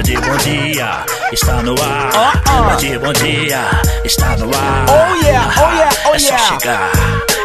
[0.00, 2.10] Band Bom Dia está no ar.
[2.14, 2.62] Oh, oh.
[2.62, 4.86] Band Bom Dia está no ar.
[4.88, 6.48] Oh yeah, oh yeah, oh é só yeah.
[6.48, 6.92] chegar,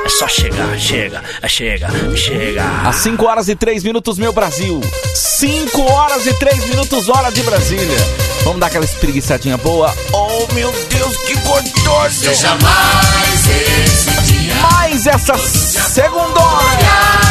[0.06, 2.64] é só chegar, chega, é chega, chega.
[2.88, 4.80] Às 5 horas e 3 minutos, meu Brasil.
[5.14, 7.98] 5 horas e 3 minutos, hora de Brasília.
[8.46, 9.94] Vamos dar aquela espreguiçadinha boa.
[10.14, 12.10] Oh, meu Deus, que gostoso!
[12.10, 14.56] Seja mais esse dia.
[14.56, 16.40] Mais essa segundona.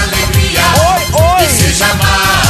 [0.02, 0.60] Alegria.
[0.92, 1.48] Oi, oi.
[1.48, 2.43] Seja mais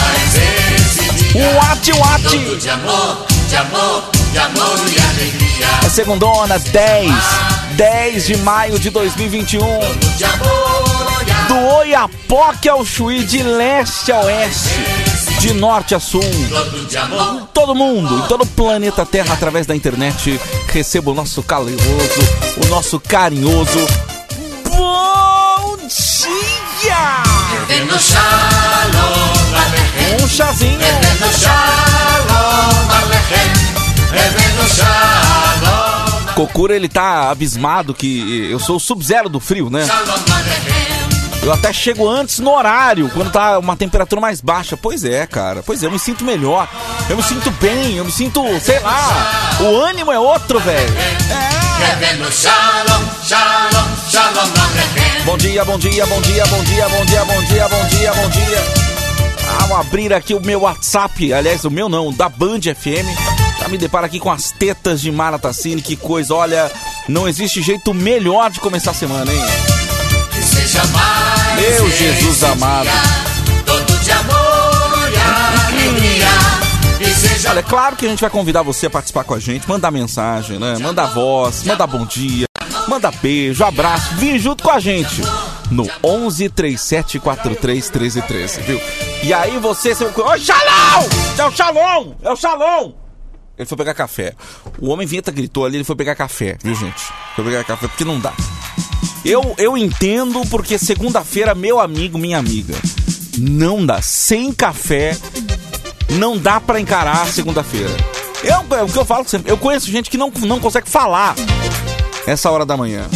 [1.34, 1.50] dia.
[1.58, 2.38] Wati, wati.
[2.56, 5.66] De amor, de amor, de amor e alegria.
[5.84, 7.12] É segundona, 10.
[7.76, 9.58] 10 de maio de 2021.
[10.16, 14.68] De amor e Do Oiapoque ao Chuí, de leste a oeste,
[15.40, 16.22] de norte a sul.
[17.08, 17.48] todo.
[17.52, 21.80] Todo mundo, em todo o planeta Terra, através da internet, receba o nosso caloroso,
[22.62, 23.86] o nosso carinhoso.
[24.70, 27.22] Bom dia!
[30.22, 30.80] Um chazinho.
[30.80, 33.52] Eterno Shalom Aleichem.
[34.12, 36.34] Eterno Shalom.
[36.34, 39.86] Kokura, ele tá abismado que eu sou o sub-zero do frio, né?
[41.42, 44.76] Eu até chego antes no horário, quando tá uma temperatura mais baixa.
[44.76, 45.62] Pois é, cara.
[45.62, 46.66] Pois é, eu me sinto melhor.
[47.08, 49.56] Eu me sinto bem, eu me sinto, sei lá.
[49.60, 50.94] O ânimo é outro, velho.
[50.98, 51.64] É.
[51.92, 55.24] Eterno Shalom, Shalom, Shalom Aleichem.
[55.24, 58.28] Bom dia, bom dia, bom dia, bom dia, bom dia, bom dia, bom dia, bom
[58.30, 58.83] dia.
[59.74, 61.32] Vou abrir aqui o meu WhatsApp.
[61.32, 63.08] Aliás, o meu não, da Band FM.
[63.58, 65.82] Já me deparo aqui com as tetas de Mara Tassini.
[65.82, 66.70] Que coisa, olha.
[67.08, 69.40] Não existe jeito melhor de começar a semana, hein?
[70.30, 72.88] Que seja mais Meu Jesus amado.
[73.66, 76.26] Todo de amor e alegria.
[76.98, 79.40] Que seja Olha, é claro que a gente vai convidar você a participar com a
[79.40, 80.76] gente, mandar mensagem, né?
[80.80, 82.46] Manda voz, manda bom dia,
[82.88, 85.20] manda beijo, abraço, vem junto com a gente
[85.74, 88.80] no 11 37 43 13 13, viu?
[89.22, 90.08] E aí você, seu.
[90.08, 91.08] Ô, Shalom!
[91.36, 92.14] É o Shalom!
[92.22, 92.92] É o Shalom!
[93.58, 94.34] Ele foi pegar café.
[94.80, 97.04] O homem vinheta gritou ali, ele foi pegar café, viu, gente?
[97.34, 98.32] Foi pegar café porque não dá.
[99.24, 102.74] Eu, eu entendo porque segunda-feira, meu amigo, minha amiga,
[103.38, 104.00] não dá.
[104.02, 105.16] Sem café,
[106.10, 107.90] não dá pra encarar segunda-feira.
[108.42, 109.50] Eu, é o que eu falo sempre.
[109.50, 111.34] Eu conheço gente que não, não consegue falar
[112.26, 113.08] essa hora da manhã.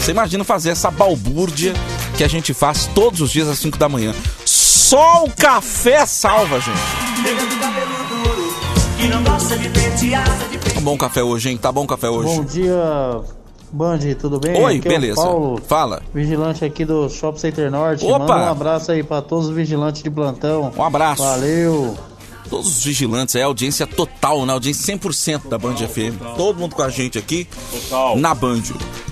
[0.00, 1.74] Você imagina fazer essa balbúrdia
[2.16, 4.14] que a gente faz todos os dias às 5 da manhã.
[4.44, 6.78] Só o café salva, gente.
[10.74, 11.56] Tá bom café hoje, hein?
[11.56, 12.34] Tá bom café hoje.
[12.36, 13.20] Bom dia,
[13.72, 14.60] Band, tudo bem?
[14.60, 15.22] Oi, Aqui é beleza.
[15.22, 16.02] Paulo, Fala.
[16.12, 18.04] vigilante aqui do Shopping Center Norte.
[18.04, 18.18] Opa!
[18.18, 20.72] Manda um abraço aí pra todos os vigilantes de plantão.
[20.76, 21.22] Um abraço.
[21.22, 21.96] Valeu!
[22.48, 24.52] Todos os vigilantes, é audiência total, né?
[24.52, 26.18] Audiência 100% da Band FM.
[26.36, 27.46] Todo mundo com a gente aqui
[28.16, 28.62] na Band.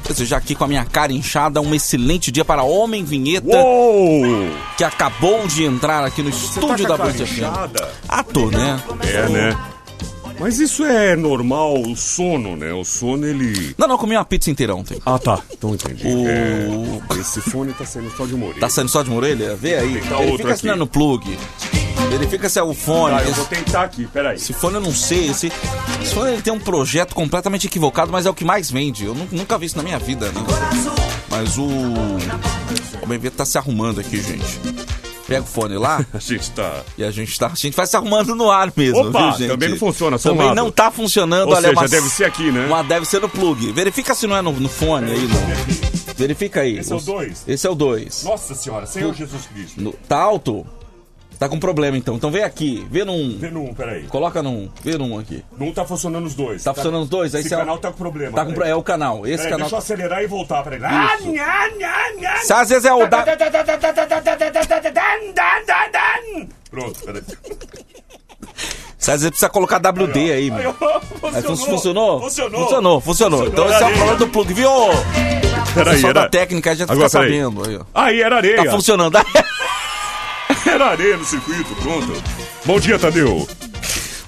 [0.07, 4.49] Desejar aqui com a minha cara inchada um excelente dia para Homem Vinheta, Uou!
[4.77, 8.33] que acabou de entrar aqui no estúdio tá da Band FM.
[8.33, 8.83] tô, né?
[9.03, 9.59] É, né?
[10.41, 12.73] Mas isso é normal, o sono, né?
[12.73, 13.75] O sono, ele...
[13.77, 14.97] Não, não, comi uma pizza inteira ontem.
[15.05, 15.41] Ah, tá.
[15.53, 16.07] Então entendi.
[16.07, 18.61] O- É, esse fone tá saindo só de uma orelha.
[18.61, 19.57] Tá saindo só de uma orelha?
[19.57, 20.01] Vê aí.
[20.09, 20.79] Não é aqui.
[20.79, 21.37] no plug.
[22.11, 23.17] Verifica se é o fone.
[23.17, 24.37] Tá, eu vou tentar aqui, peraí.
[24.37, 25.29] Esse fone eu não sei.
[25.29, 25.53] Esse,
[26.03, 29.05] esse fone ele tem um projeto completamente equivocado, mas é o que mais vende.
[29.05, 30.41] Eu nu- nunca vi isso na minha vida, né?
[31.31, 31.69] Mas o.
[33.03, 34.61] O bebê tá se arrumando aqui, gente.
[35.27, 36.81] Pega o fone lá A gente tá...
[36.97, 37.49] e a gente tá.
[37.49, 39.51] A gente vai se arrumando no ar mesmo, Opa, viu, gente?
[39.51, 40.57] também não funciona, só Também lado.
[40.57, 42.65] não tá funcionando, Ou olha, seja, uma- deve ser aqui, né?
[42.67, 43.71] Uma deve ser no plug.
[43.73, 46.15] Verifica se não é no, no fone aí, não.
[46.17, 46.79] Verifica aí.
[46.79, 47.45] Esse é o dois?
[47.47, 48.25] Esse é o 2.
[48.25, 49.95] Nossa senhora, Senhor Jesus Cristo.
[50.09, 50.67] Tá alto?
[51.39, 52.17] Tá com problema então.
[52.17, 53.39] Então vem aqui, vê num.
[53.39, 54.03] Vê num, peraí.
[54.05, 54.69] Coloca num.
[54.83, 55.45] Vê num aqui.
[55.57, 56.65] Não tá funcionando os dois.
[56.65, 57.33] Tá funcionando os dois?
[57.33, 58.35] Aí Esse canal tá com problema.
[58.35, 58.65] Tá com pro-.
[58.65, 59.25] É o canal.
[59.25, 59.59] Esse Peraí, canal.
[59.69, 60.81] Deixa eu acelerar e voltar, peraí.
[60.83, 62.37] Ah, nha, nha, nha.
[62.39, 63.25] Se às vezes é o da.
[66.71, 67.23] Pronto, peraí.
[68.99, 70.57] Se às vezes precisa colocar WD aí, ó,
[71.33, 72.21] Aí fun- funcionou?
[72.21, 72.61] Funcionou.
[72.65, 73.47] Funcionou, funcionou.
[73.47, 74.71] Então esse é o problema do plug, viu?
[75.73, 76.13] Peraí, era...
[76.15, 77.09] da técnica já peraí.
[77.09, 77.65] sabendo.
[77.65, 77.85] Aí, ó.
[77.95, 78.65] Aí, era areia.
[78.65, 79.17] Tá funcionando.
[80.71, 82.13] Era areia no circuito, pronto.
[82.65, 83.49] Bom dia, Tadeu.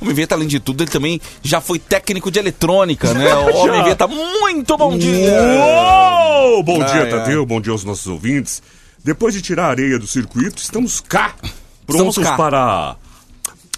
[0.01, 3.35] O Miveta, além de tudo, ele também já foi técnico de eletrônica, né?
[3.53, 3.73] O Já.
[3.73, 5.35] Miveta, muito bom dia!
[5.43, 6.63] Uou!
[6.63, 7.11] Bom Ai, dia, ai.
[7.11, 7.45] Tadeu.
[7.45, 8.63] Bom dia aos nossos ouvintes.
[9.05, 11.35] Depois de tirar a areia do circuito, estamos cá.
[11.87, 12.37] Prontos Estamos cá.
[12.37, 12.97] para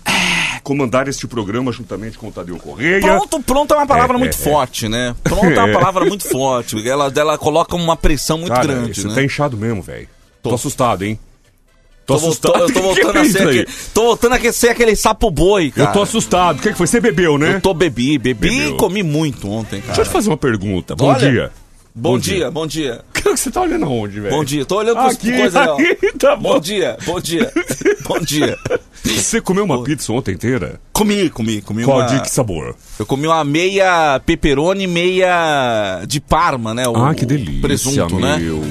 [0.04, 3.00] eh, comandar este programa juntamente com o Tadeu Correia.
[3.00, 4.42] Pronto, pronto é uma palavra É, muito é, é.
[4.44, 5.16] forte, né?
[5.24, 6.88] Pronto é uma palavra muito forte.
[6.88, 9.14] Ela, ela coloca uma pressão muito Cara, grande, você né?
[9.14, 10.08] tá inchado mesmo, velho.
[10.42, 10.54] Tô.
[10.54, 11.18] assustado, hein?
[12.04, 12.58] Tô, Tô assustado.
[12.58, 15.70] voltando, eu tô voltando a é ser aquele, tô voltando a ser aquele sapo boi,
[15.70, 15.88] cara.
[15.88, 16.58] Eu tô assustado.
[16.58, 16.86] O que, que foi?
[16.86, 17.54] Você bebeu, né?
[17.56, 18.74] Eu tô bebi, bebi Bebeu.
[18.74, 19.86] e comi muito ontem, cara.
[19.88, 20.96] Deixa eu te fazer uma pergunta.
[20.96, 21.50] Bom Olha, dia.
[21.94, 23.02] Bom, dia, bom dia.
[23.22, 24.34] Que você tá olhando aonde, velho?
[24.34, 24.64] Bom dia.
[24.64, 25.74] Tô olhando pras Aqui, coisas aí, ó.
[25.74, 26.54] aqui, tá bom.
[26.54, 27.52] Bom dia, bom dia.
[28.04, 28.58] bom dia.
[29.04, 30.80] Você comeu uma pizza ontem inteira?
[31.02, 32.06] Comi, comi, comi Qual uma...
[32.06, 32.76] de que sabor?
[32.96, 36.86] Eu comi uma meia pepperoni, meia de parma, né?
[36.86, 38.36] O, Ah, que delícia, presunto, né?
[38.38, 38.62] meu.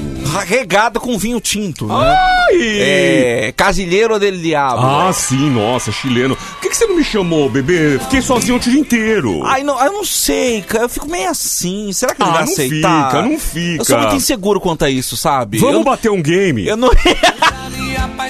[0.48, 1.94] Regada com vinho tinto, né?
[1.94, 2.56] Ai!
[2.80, 4.86] É, Casilheiro del Diablo.
[4.86, 6.38] Ah, sim, nossa, chileno.
[6.38, 8.00] Por que, que você não me chamou, bebê?
[8.00, 9.44] Fiquei sozinho o dia inteiro.
[9.44, 10.86] Ai, não, eu não sei, cara.
[10.86, 11.92] Eu fico meio assim.
[11.92, 13.06] Será que ele Ah, vai não aceitar?
[13.12, 13.82] fica, não fica.
[13.82, 15.58] Eu sou muito inseguro quanto a isso, sabe?
[15.58, 16.66] Vamos eu, bater um game?
[16.66, 16.90] eu não.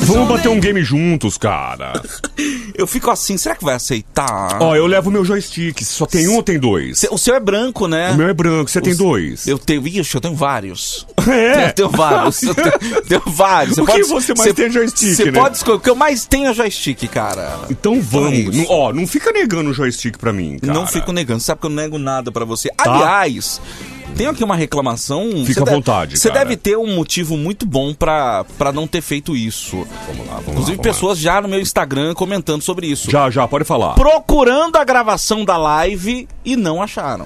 [0.01, 1.93] Vamos bater um game juntos, cara.
[2.81, 4.57] eu fico assim, será que vai aceitar?
[4.61, 5.81] Ó, eu levo meu joystick.
[5.83, 7.05] Só tem um ou tem dois?
[7.11, 8.11] O seu é branco, né?
[8.11, 9.47] O meu é branco, você tem dois.
[9.47, 9.85] Eu tenho.
[9.87, 11.05] Ixi, eu tenho vários.
[11.31, 11.67] É?
[11.67, 12.41] Eu tenho vários.
[12.41, 12.71] Eu tenho,
[13.07, 13.77] tenho vários.
[13.77, 15.39] O que você mais tem é joystick, Você né?
[15.39, 15.77] pode escolher.
[15.77, 17.59] O que eu mais tenho é joystick, cara.
[17.69, 18.55] Então É vamos.
[18.57, 20.73] Não- ó, não fica negando o joystick pra mim, cara.
[20.73, 21.39] Não fico negando.
[21.39, 22.69] Você sabe que eu não nego nada pra você.
[22.77, 23.61] Aliás,
[24.15, 25.29] tem aqui uma reclamação.
[25.45, 29.01] Fica à deve- vontade, Você deve ter um motivo muito bom pra, pra não ter
[29.01, 29.77] feito isso.
[30.07, 30.63] Vamos lá, vamos Inclusive, lá.
[30.65, 33.07] vamos pessoas já no meu Instagram comentando sobre isso.
[33.07, 33.11] lá.
[33.11, 33.93] Já, já, pode falar.
[33.95, 37.25] Procurando a gravação da live e não acharam.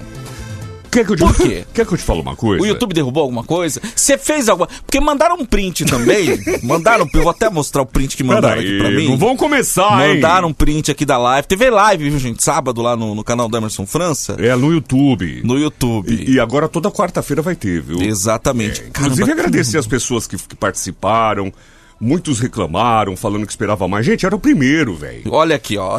[0.96, 1.24] Quer que eu te...
[1.24, 1.66] Por quê?
[1.74, 2.62] Quer que eu te fale uma coisa?
[2.62, 3.82] O YouTube derrubou alguma coisa?
[3.94, 4.66] Você fez alguma.
[4.66, 6.40] Porque mandaram um print também.
[6.64, 7.06] mandaram.
[7.12, 9.10] Eu vou até mostrar o print que mandaram aqui pra mim.
[9.10, 10.14] não vão começar, hein?
[10.14, 11.46] Mandaram um print aqui da live.
[11.46, 12.42] Teve live, viu, gente?
[12.42, 14.36] Sábado lá no, no canal do Emerson França.
[14.38, 15.42] É, no YouTube.
[15.44, 16.10] No YouTube.
[16.10, 18.00] E, e agora toda quarta-feira vai ter, viu?
[18.00, 18.82] Exatamente.
[18.88, 21.52] Inclusive, Caramba, agradecer as pessoas que, que participaram.
[21.98, 24.04] Muitos reclamaram, falando que esperava mais.
[24.04, 25.22] Gente, era o primeiro, velho.
[25.30, 25.98] Olha aqui, ó.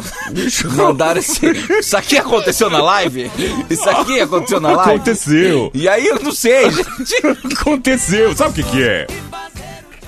[0.75, 1.39] Mandaram esse.
[1.79, 3.31] Isso aqui aconteceu na live?
[3.67, 4.91] Isso aqui aconteceu na live?
[4.91, 5.71] Aconteceu.
[5.73, 7.15] E aí eu não sei, gente.
[7.59, 8.35] Aconteceu.
[8.35, 9.07] Sabe o que que é?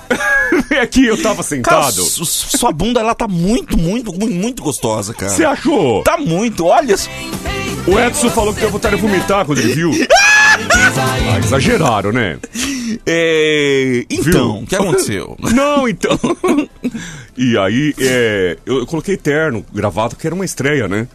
[0.71, 2.03] É que eu tava Cara, sentado.
[2.03, 5.31] su- sua bunda, ela tá muito, muito, muito, gostosa, cara.
[5.31, 6.03] Você achou?
[6.03, 6.95] Tá muito, olha.
[7.87, 9.91] O Edson falou que deu vontade de vomitar quando ele viu.
[11.31, 12.37] Ah, exageraram, né?
[13.05, 14.05] É...
[14.09, 14.63] Então, Viu?
[14.63, 15.37] o que aconteceu?
[15.53, 16.17] Não, então.
[17.41, 21.07] E aí, é, eu, eu coloquei terno, gravata, que era uma estreia, né?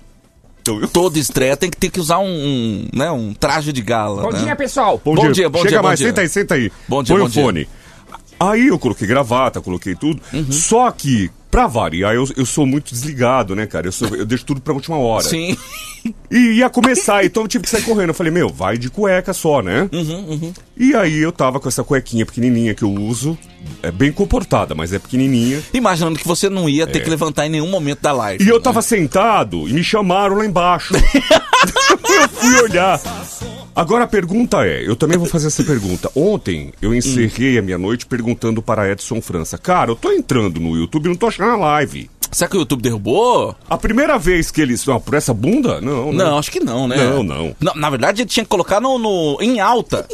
[0.62, 0.88] Então, eu...
[0.88, 4.22] Toda estreia tem que ter que usar um, um, né, um traje de gala.
[4.22, 4.38] Bom né?
[4.42, 4.98] dia, pessoal.
[5.04, 6.08] Bom, Bom dia, dia, bom Chega dia, bom mais, dia.
[6.08, 6.72] senta aí, senta aí.
[6.88, 7.42] Bom dia, Põe bom o dia.
[7.42, 7.68] fone.
[8.40, 10.22] Aí eu coloquei gravata, coloquei tudo.
[10.32, 10.50] Uhum.
[10.50, 13.86] Só que, pra variar, eu, eu sou muito desligado, né, cara?
[13.86, 15.22] Eu, sou- eu deixo tudo pra última hora.
[15.22, 15.56] Sim.
[16.28, 18.08] E ia começar, então eu tive que sair correndo.
[18.08, 19.88] Eu falei, meu, vai de cueca só, né?
[19.92, 23.38] Uhum, E aí eu tava com essa cuequinha pequenininha que eu uso.
[23.82, 25.62] É bem comportada, mas é pequenininha.
[25.72, 28.42] Imaginando que você não ia ter que levantar em nenhum momento da live.
[28.42, 28.46] É.
[28.46, 28.62] E eu né?
[28.62, 30.92] tava sentado e me chamaram lá embaixo.
[32.22, 33.00] eu fui olhar.
[33.76, 36.10] Agora a pergunta é, eu também vou fazer essa pergunta.
[36.14, 39.58] Ontem eu encerrei a minha noite perguntando para Edson França.
[39.58, 42.08] Cara, eu tô entrando no YouTube e não tô achando a live.
[42.30, 43.54] Será que o YouTube derrubou?
[43.68, 44.84] A primeira vez que eles...
[44.86, 45.80] Não, por essa bunda?
[45.80, 46.24] Não, né?
[46.24, 46.96] Não, acho que não, né?
[46.96, 47.54] Não, não.
[47.76, 50.06] Na verdade, ele tinha que colocar no, no- em alta.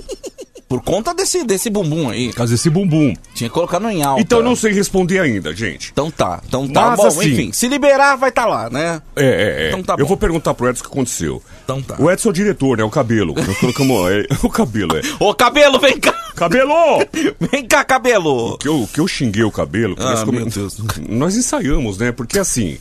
[0.71, 2.29] Por conta desse, desse bumbum aí.
[2.29, 3.13] Por causa desse bumbum.
[3.35, 4.21] Tinha que colocar no em alta.
[4.23, 5.91] Então eu não sei responder ainda, gente.
[5.93, 6.91] Então tá, então tá.
[6.91, 9.03] Mas, Bom, assim- enfim, se liberar, vai estar lá, né?
[9.17, 9.69] É, é, é.
[9.71, 10.07] Então tá eu bom.
[10.11, 11.43] vou perguntar pro Edson o que aconteceu.
[11.65, 11.97] Então tá.
[11.99, 12.85] O Edson é o diretor, né?
[12.85, 13.35] O cabelo.
[13.35, 14.13] Nós colocamos...
[14.13, 15.01] É, o cabelo, é.
[15.19, 16.15] Ô, cabelo, vem cá!
[16.37, 16.73] Cabelo!
[17.53, 18.57] Vem cá, cabelo!
[18.59, 19.97] que eu, que eu xinguei o cabelo.
[19.99, 20.79] Ah, nós come- Deus.
[21.09, 22.13] Nós ensaiamos, né?
[22.13, 22.79] Porque assim,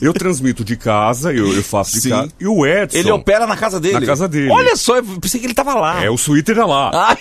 [0.00, 2.10] eu transmito de casa, eu, eu faço de Sim.
[2.10, 2.28] casa.
[2.40, 2.98] E o Edson.
[2.98, 4.00] Ele opera na casa dele.
[4.00, 4.50] Na casa dele.
[4.50, 6.02] Olha só, eu pensei que ele tava lá.
[6.04, 6.90] É, o Twitter era lá.
[6.94, 7.16] Ai!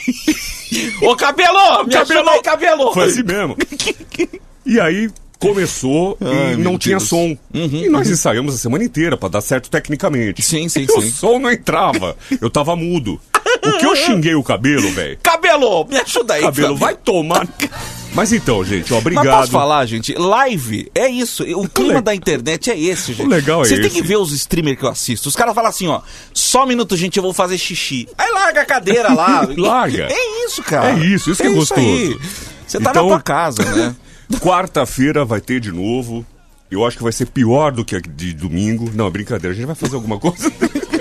[1.01, 1.83] Ô, cabelo!
[1.85, 2.41] Me Cabelo!
[2.43, 2.93] cabelo!
[2.93, 3.55] Foi assim mesmo.
[4.65, 5.09] E aí
[5.39, 7.11] começou Ai, e não tinha Deus.
[7.11, 7.37] Uhum, som.
[7.53, 10.41] E nós ensaiamos a semana inteira pra dar certo tecnicamente.
[10.41, 11.09] Sim, sim, e O sim.
[11.09, 12.15] som não entrava.
[12.41, 13.19] Eu tava mudo.
[13.63, 15.17] O que eu xinguei o cabelo, velho?
[15.23, 16.41] Cabelo, me ajuda aí.
[16.41, 17.47] Cabelo, vai tomar.
[18.19, 19.25] Mas então, gente, ó, Mas obrigado.
[19.39, 20.13] posso falar, gente?
[20.13, 21.43] Live é isso.
[21.57, 23.27] O clima le- da internet é esse, gente.
[23.29, 24.01] legal é Vocês têm esse.
[24.01, 25.29] que ver os streamers que eu assisto.
[25.29, 26.01] Os caras falam assim, ó.
[26.33, 28.09] Só um minuto, gente, eu vou fazer xixi.
[28.17, 29.47] Aí larga a cadeira lá.
[29.57, 30.07] Larga.
[30.11, 30.91] É isso, cara.
[30.91, 31.79] É isso, isso que é gostoso.
[31.79, 32.17] aí.
[32.67, 33.95] Você tá Então- na tua casa, né?
[34.41, 36.25] Quarta-feira vai ter de novo.
[36.69, 38.91] Eu acho que vai ser pior do que a de domingo.
[38.93, 40.51] Não, é brincadeira, a gente vai fazer alguma coisa.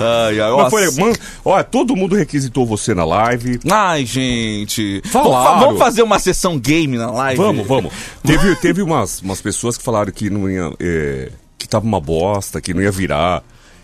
[0.00, 1.12] Ai, ai, Mas foi, man,
[1.44, 3.60] olha, todo mundo requisitou você na live.
[3.70, 5.02] Ai, gente.
[5.04, 5.30] Falaram.
[5.32, 7.36] Vamos, fa- vamos fazer uma sessão game na live?
[7.42, 7.92] Vamos, vamos.
[8.24, 10.72] Teve, teve umas, umas pessoas que falaram que não ia.
[10.80, 13.42] é, que tava uma bosta, que não ia virar.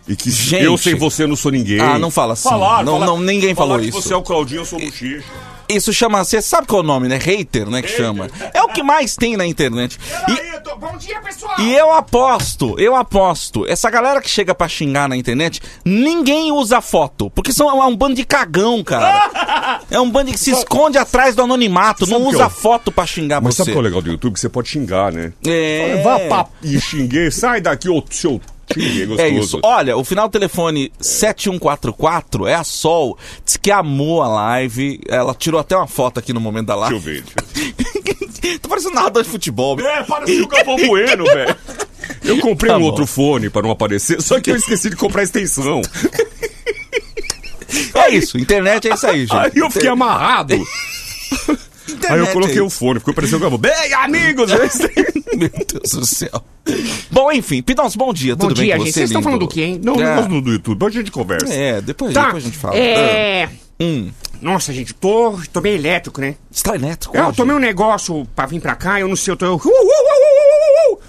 [0.08, 0.62] E que Gente.
[0.64, 1.80] eu sem você não sou ninguém.
[1.80, 2.48] Ah, não fala assim.
[2.48, 4.00] Falaram, Não, falaram- não, ninguém falou isso.
[4.00, 5.24] você é o Claudinho, eu sou o Bochecha.
[5.68, 6.24] Isso chama.
[6.24, 7.16] Você sabe qual é o nome, né?
[7.18, 7.82] Hater, né?
[7.82, 8.28] Que chama.
[8.54, 9.98] É o que mais tem na internet.
[10.28, 11.58] E, Aí, tô- Bom dia, pessoal.
[11.58, 16.80] E eu aposto, eu aposto, essa galera que chega pra xingar na internet, ninguém usa
[16.82, 17.30] foto.
[17.30, 19.80] Porque são, é um bando de cagão, cara.
[19.90, 22.90] É um bando que se esconde atrás do anonimato, não Sabe que usa eu- foto
[22.92, 23.62] pra xingar Mas você.
[23.62, 24.34] sabe qual é o legal do YouTube?
[24.34, 25.32] Que você pode xingar, né?
[25.46, 26.02] É.
[26.02, 26.46] Vá pra...
[26.62, 28.40] e xinguei, sai daqui, ô seu
[29.18, 29.60] É isso.
[29.62, 33.18] Olha, o final do telefone 7144 é a Sol.
[33.44, 35.00] Diz que amou a live.
[35.08, 36.98] Ela tirou até uma foto aqui no momento da live.
[37.00, 38.16] deixa eu ver.
[38.60, 39.80] Tá parecendo narrador de futebol.
[39.80, 41.56] É, parece o Galvão Bueno, velho.
[42.22, 42.86] Eu comprei Tá um bom.
[42.86, 45.82] outro fone pra não aparecer, só que eu esqueci de comprar a extensão.
[47.94, 49.34] É isso, internet é isso aí, gente.
[49.34, 50.54] Aí eu fiquei amarrado.
[51.88, 53.58] Aí Internet eu coloquei é o fone, ficou parecendo o Galvão.
[53.58, 54.50] Bem, amigos!
[54.52, 54.90] esse-
[55.36, 56.42] Meu Deus do céu.
[57.10, 58.92] Bom, enfim, Pidons, bom dia, Bom tudo bem dia, com gente.
[58.92, 59.80] você, Vocês estão falando do quê, hein?
[59.82, 59.98] Não, É.
[60.16, 61.52] negócio do, YouTube, hoje a gente conversa.
[61.52, 62.24] É, depois, Tá.
[62.26, 62.76] depois a gente fala.
[62.76, 63.48] É.
[63.78, 66.34] Hum, Nossa, gente, tô, tô meio elétrico, né?
[66.50, 67.36] está elétrico Eu hoje?
[67.36, 69.54] tomei um negócio pra vir pra cá, eu não sei, eu tô.
[69.54, 69.66] Uh, uh, uh,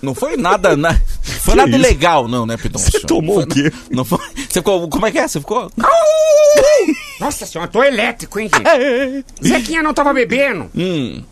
[0.02, 0.94] Não foi nada, na...
[1.24, 1.80] foi Que nada isso?
[1.82, 2.84] legal, não, né, Pidons?
[2.84, 3.72] Você tomou o quê?
[3.92, 4.20] Não foi...
[4.36, 4.88] Você ficou...
[4.90, 5.28] Como é que é?
[5.28, 5.72] Você ficou...
[7.20, 9.26] Nossa senhora, tô elétrico, hein, gente?
[9.48, 10.70] Zequinha não tava bebendo.
[10.76, 11.24] Hum.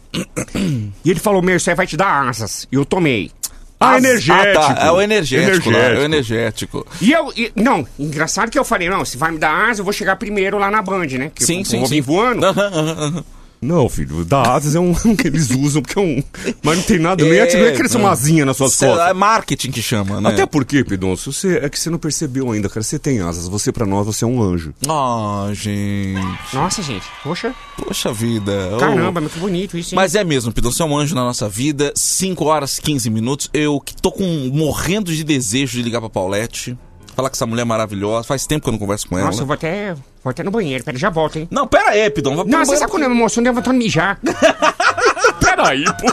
[1.04, 2.68] E ele falou: Meu, isso aí vai te dar asas.
[2.72, 3.32] E eu tomei.
[3.80, 4.54] Ah, Ah, energético.
[4.54, 6.06] tá, é o energético, lá, é o Energético.
[6.06, 6.88] energético.
[7.02, 7.32] E eu.
[7.36, 10.16] e- não, engraçado que eu falei: Não, se vai me dar asa, eu vou chegar
[10.16, 11.32] primeiro lá na Band, né?
[11.34, 11.96] Que Sim, eu, sim, vou sim.
[11.96, 12.46] vir voando.
[12.46, 13.24] Aham, aham, aham.
[13.66, 16.24] Não, filho, da asas é um que eles usam, porque é um.
[16.64, 18.06] Mas não tem nada, não é, É, não é crescer não.
[18.06, 19.08] uma asinha nas suas Cê- costas.
[19.10, 20.30] É marketing que chama, né?
[20.30, 22.84] Até porque, Pidoncio, você, é que você não percebeu ainda, cara.
[22.84, 23.48] Você tem asas.
[23.48, 24.74] Você, pra nós, você é um anjo.
[24.88, 26.20] Ah, gente.
[26.54, 27.06] Nossa, gente.
[27.24, 28.54] Poxa, Poxa vida.
[28.80, 29.96] Caramba, mas que bonito isso, hein?
[29.96, 31.92] Mas é mesmo, você é um anjo na nossa vida.
[31.96, 33.50] 5 horas 15 minutos.
[33.54, 36.78] Eu que tô com morrendo de desejo de ligar pra Paulette.
[37.16, 38.24] Falar que essa mulher é maravilhosa.
[38.28, 39.28] Faz tempo que eu não converso com ela.
[39.28, 39.96] Nossa, eu vou até.
[40.26, 40.84] Vou até no banheiro.
[40.84, 41.48] Pera, já volto, hein?
[41.52, 42.34] Não, pera aí, Pidão.
[42.34, 44.20] Não, você sabe quando eu me emociono, eu de mijar.
[45.40, 46.12] Peraí, pô.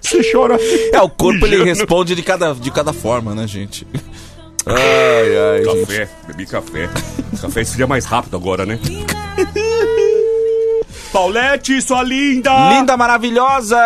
[0.00, 0.58] Você chora.
[0.92, 3.86] É, o corpo ele responde de cada, de cada forma, né, gente?
[4.66, 5.86] Ai, ai, gente.
[5.86, 6.90] Café, bebi café.
[7.40, 8.80] café esfria mais rápido agora, né?
[11.12, 12.50] Paulette, sua linda!
[12.70, 13.78] Linda, maravilhosa!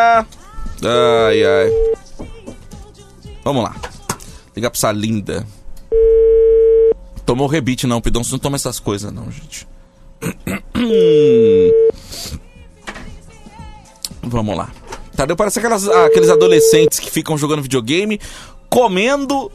[0.82, 2.26] Ai, ai.
[3.44, 3.76] Vamos lá.
[4.56, 5.46] Ligar pra essa linda.
[7.30, 8.02] Tomou rebite não.
[8.02, 9.68] Você não toma essas coisas não, gente.
[14.20, 14.68] Vamos lá.
[15.14, 18.20] Tadeu parece aquelas, aqueles adolescentes que ficam jogando videogame,
[18.68, 19.48] comendo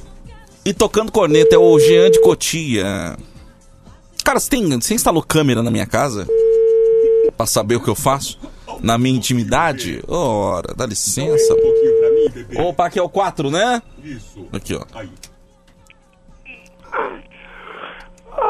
[0.64, 1.56] e tocando corneta.
[1.56, 3.18] É o Jean de Cotia.
[4.24, 6.26] Cara, você, tem, você instalou câmera na minha casa?
[7.36, 8.40] Pra saber o que eu faço?
[8.82, 10.02] Na minha intimidade?
[10.08, 11.54] Ora, dá licença.
[12.58, 13.82] Opa, aqui é o 4, né?
[14.02, 14.48] Isso.
[14.54, 14.86] Aqui, ó.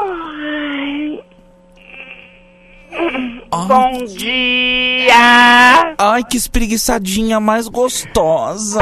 [0.06, 1.20] Aí.
[3.50, 5.94] Bom dia!
[5.98, 8.80] Ai, que espreguiçadinha mais gostosa.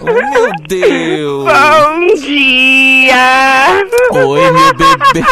[0.00, 1.44] Oh, meu Deus.
[1.44, 3.84] Bom dia!
[4.12, 5.22] Oi, meu bebê.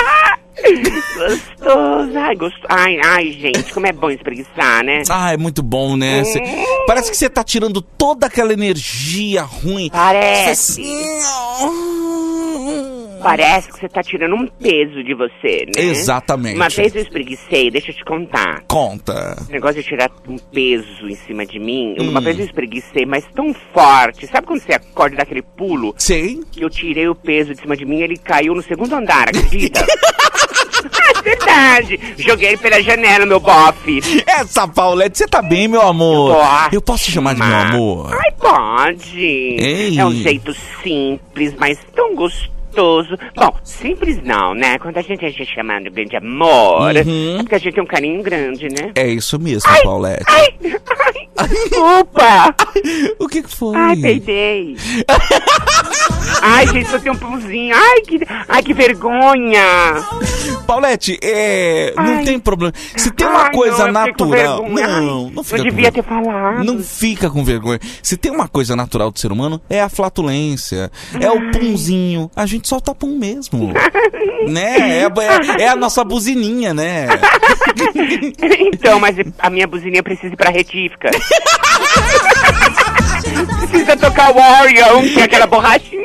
[1.19, 2.19] Gostoso!
[2.19, 2.67] Ai, gostoso.
[2.69, 5.03] Ai, ai, gente, como é bom espreguiçar, né?
[5.11, 6.23] Ah, é muito bom, né?
[6.25, 6.43] Cê-
[6.87, 9.89] Parece que você tá tirando toda aquela energia ruim.
[9.91, 10.75] Parece.
[10.75, 11.19] Cê- assim,
[13.23, 15.83] Parece que você tá tirando um peso de você, né?
[15.83, 16.57] Exatamente.
[16.57, 18.63] Uma vez eu espreguicei, deixa eu te contar.
[18.69, 19.37] Conta.
[19.49, 21.95] O negócio de tirar um peso em cima de mim.
[21.99, 22.11] Hum.
[22.11, 24.27] Uma vez eu espreguicei, mas tão forte.
[24.27, 25.95] Sabe quando você acorda daquele pulo?
[25.99, 26.41] Sei.
[26.53, 29.29] que eu tirei o peso de cima de mim e ele caiu no segundo andar,
[29.29, 29.81] acredita?
[29.81, 32.01] é verdade.
[32.17, 34.01] Joguei ele pela janela, meu bofe.
[34.27, 36.33] Essa Paulette, você tá bem, meu amor?
[36.37, 36.69] Ótima.
[36.73, 38.13] Eu posso te chamar de meu amor?
[38.13, 39.21] Ai, pode.
[39.21, 39.99] Ei.
[39.99, 42.58] É um jeito simples, mas tão gostoso.
[43.35, 44.79] Bom, simples não, né?
[44.79, 47.37] Quando a gente é chamado de grande amor, Uhum.
[47.39, 48.93] é porque a gente tem um carinho grande, né?
[48.95, 50.25] É isso mesmo, Paulette.
[50.29, 50.55] Ai,
[51.37, 52.55] ai, desculpa.
[53.19, 53.77] O que foi?
[53.77, 54.77] Ai, peidei.
[56.43, 57.75] Ai, gente, só tem um pãozinho.
[57.75, 59.63] Ai, que, ai, que vergonha.
[60.67, 61.93] Paulette, é.
[61.97, 62.25] Não Ai.
[62.25, 62.73] tem problema.
[62.97, 64.69] Se tem uma Ai, coisa não, natural.
[64.69, 66.65] Não, Ai, não fica Eu devia ter falado.
[66.65, 67.81] Não fica com vergonha.
[68.03, 70.91] Se tem uma coisa natural do ser humano, é a flatulência.
[71.21, 72.31] É o punzinho.
[72.37, 73.73] A gente solta pum mesmo.
[74.47, 75.01] né?
[75.01, 77.07] É, é- é a nossa buzininha, né?
[78.59, 81.11] então, mas a minha buzininha precisa ir pra retífica.
[83.71, 86.03] precisa tocar o Orion, que é aquela borrachinha.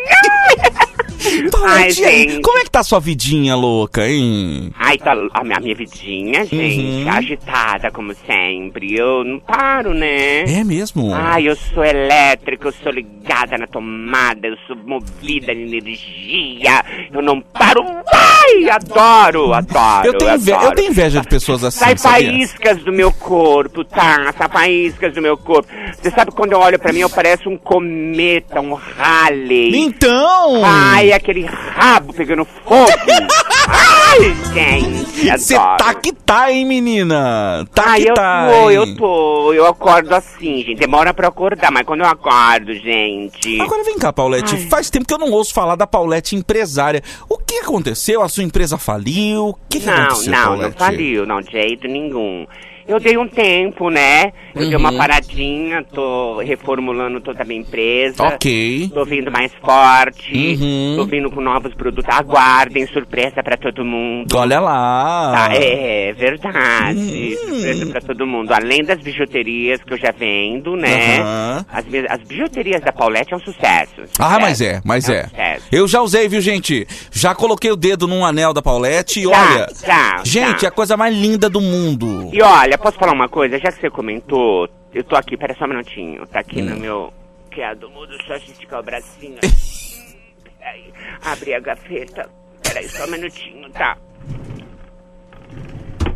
[1.66, 2.42] Ai, aí, gente.
[2.42, 4.72] como é que tá a sua vidinha louca, hein?
[4.78, 7.10] Ai, tá a minha, a minha vidinha, gente, Uhum.
[7.12, 8.96] agitada como sempre.
[8.96, 10.42] Eu não paro, né?
[10.44, 11.14] É mesmo?
[11.14, 17.22] Ai, eu sou elétrica, eu sou ligada na tomada, eu sou movida de energia, eu
[17.22, 17.84] não paro.
[18.14, 20.08] Ai, adoro, adoro.
[20.08, 20.66] eu, tenho adoro.
[20.66, 21.80] eu tenho inveja de pessoas assim.
[21.80, 24.34] Sai faíscas do meu corpo, tá?
[24.38, 25.70] Sai faíscas do meu corpo.
[26.02, 29.76] Você sabe quando eu olho pra mim, eu pareço um cometa, um Halley.
[29.76, 30.62] Então!
[30.64, 32.88] Ai, aquele rabo pegando fogo.
[33.66, 37.66] Ai, gente, Você tá que tá, hein, menina?
[37.74, 38.48] Tá Ai, que eu tá.
[38.52, 38.76] tô, hein?
[38.76, 39.54] eu tô.
[39.54, 40.76] Eu acordo assim, gente.
[40.76, 43.60] Demora pra acordar, mas quando eu acordo, gente.
[43.62, 44.56] Agora vem cá, Paulette.
[44.56, 44.68] Ai.
[44.68, 47.02] Faz tempo que eu não ouço falar da Paulette empresária.
[47.30, 48.22] O que aconteceu?
[48.22, 49.50] A sua empresa faliu?
[49.50, 50.78] O que, que Não, aconteceu, não, não Paulette?
[50.80, 52.46] faliu, não, de jeito nenhum.
[52.88, 54.32] Eu dei um tempo, né?
[54.56, 54.98] Eu dei uma Uhum.
[54.98, 58.22] paradinha, tô reformulando toda a minha empresa.
[58.24, 58.90] Ok.
[58.94, 60.34] Tô vindo mais forte.
[60.36, 60.96] Uhum.
[60.98, 62.14] Tô vindo com novos produtos.
[62.14, 64.36] Aguardem, surpresa pra todo mundo.
[64.36, 65.32] Olha lá.
[65.50, 67.00] Tá, é, é verdade.
[67.00, 67.50] Hum.
[67.50, 68.52] Surpresa pra todo mundo.
[68.52, 71.20] Além das bijuterias que eu já vendo, né?
[71.20, 71.66] Aham.
[71.72, 73.94] As, as bijuterias da Paulette é um sucesso.
[74.20, 74.42] Ah, sucesso.
[74.42, 75.58] mas é, mas um é.
[75.72, 76.86] Eu já usei, viu, gente?
[77.12, 79.68] Já coloquei o dedo num anel da Paulette e Tá, olha.
[79.86, 80.66] tá, gente, tá.
[80.68, 82.30] é a coisa mais linda do mundo.
[82.34, 83.58] E olha, posso falar uma coisa?
[83.60, 86.26] Já que você comentou, eu tô aqui, pera só um minutinho.
[86.28, 86.66] Tá aqui Hum.
[86.66, 87.14] no meu.
[87.52, 89.38] Que é do mundo, só esticar o bracinho.
[90.60, 92.30] Peraí, abri a gaveta.
[92.64, 93.98] Peraí, só um minutinho, tá?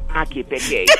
[0.09, 0.85] Aqui, peguei.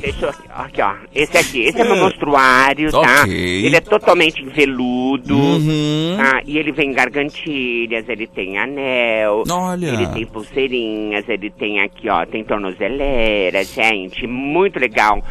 [0.00, 0.34] Deixa eu.
[0.50, 0.94] Aqui, ó.
[1.14, 1.62] Esse aqui.
[1.62, 3.22] Esse é meu monstruário, tá?
[3.22, 3.34] Ok.
[3.34, 5.36] Ele é totalmente em veludo.
[5.36, 6.16] Uhum.
[6.16, 6.40] Tá?
[6.46, 9.42] E ele vem gargantilhas, ele tem anel.
[9.50, 9.86] Olha.
[9.86, 15.22] Ele tem pulseirinhas, ele tem aqui, ó, tem tornozeleira, gente, muito legal.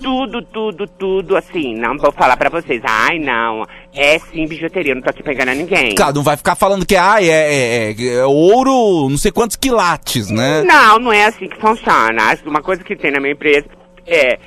[0.00, 4.96] Tudo, tudo, tudo assim, não vou falar pra vocês, ai não, é sim bijuteria, eu
[4.96, 5.94] não tô aqui pegando a ninguém.
[5.94, 9.56] Claro, não vai ficar falando que ah, é, é- é- é ouro, não sei quantos
[9.56, 10.62] quilates, né?
[10.64, 12.36] Não, não é assim que funciona.
[12.46, 13.66] Uma coisa que tem na minha empresa
[14.06, 14.38] é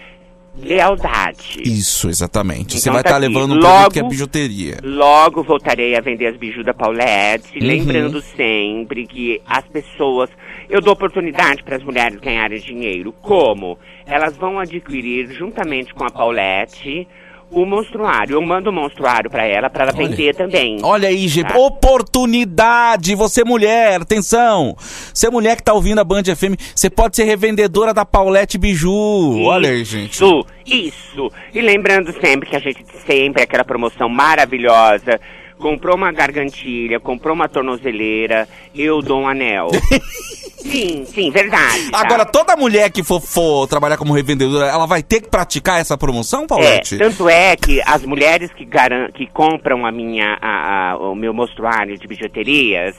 [0.65, 1.62] lealdade.
[1.63, 2.74] Isso, exatamente.
[2.74, 4.77] Você Então vai tá estar aqui, levando um logo- produto que é bijuteria.
[4.83, 7.65] Logo voltarei a vender as biju da Paulette, Uhum.
[7.67, 10.29] lembrando sempre que as pessoas.
[10.69, 13.13] Eu dou oportunidade para as mulheres ganharem dinheiro.
[13.21, 13.77] Como?
[14.05, 17.07] Elas vão adquirir, juntamente com a Paulette,
[17.51, 18.36] o monstruário.
[18.36, 20.77] Eu mando o monstruário para ela, para ela vender também.
[20.81, 21.48] Olha aí, gente.
[21.48, 21.58] Tá.
[21.58, 23.13] Oportunidade!
[23.15, 24.75] Você mulher, atenção!
[25.13, 29.43] Você mulher que tá ouvindo a Band FM, você pode ser revendedora da Paulette Biju.
[29.43, 30.13] Olha aí, gente.
[30.13, 31.31] Isso, isso.
[31.53, 35.20] E lembrando sempre que a gente sempre aquela promoção maravilhosa.
[35.58, 39.67] Comprou uma gargantilha, comprou uma tornozeleira, eu dou um anel.
[40.61, 41.89] sim, sim, verdade.
[41.91, 41.99] tá?
[42.01, 45.97] Agora, toda mulher que for, for trabalhar como revendedora, ela vai ter que praticar essa
[45.97, 46.97] promoção, É, Paulette?
[46.97, 51.33] tanto é que as mulheres que, garan que compram a minha, a- a- o meu
[51.33, 52.95] mostruário de bijuterias,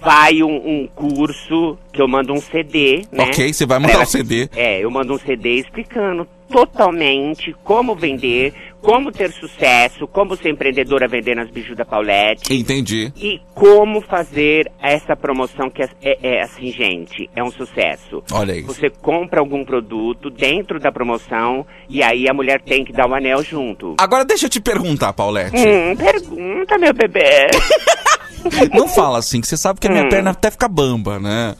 [0.00, 3.24] vai um, um curso que eu mando um CD, né?
[3.24, 4.48] Ok, você vai Pra mandar ela- um CD.
[4.56, 11.06] É, eu mando um CD explicando totalmente como vender, como ter sucesso, como ser empreendedora
[11.08, 12.52] vendendo as biju da Paulette.
[12.52, 13.12] Entendi.
[13.16, 18.22] E como fazer essa promoção que é, é- é assim, gente, é um sucesso.
[18.32, 18.62] Olha aí.
[18.62, 23.14] Você compra algum produto dentro da promoção e aí a mulher tem que dar o
[23.14, 23.94] anel junto.
[23.98, 25.56] Agora deixa eu te perguntar, Paulette.
[25.56, 27.46] Hum, pergunta, meu bebê.
[28.74, 30.08] Não fala assim, que você sabe que a minha Hum.
[30.08, 31.54] perna até fica bamba, né?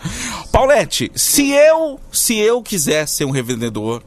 [0.50, 4.02] Paulette, se eu, se eu quiser ser um revendedor,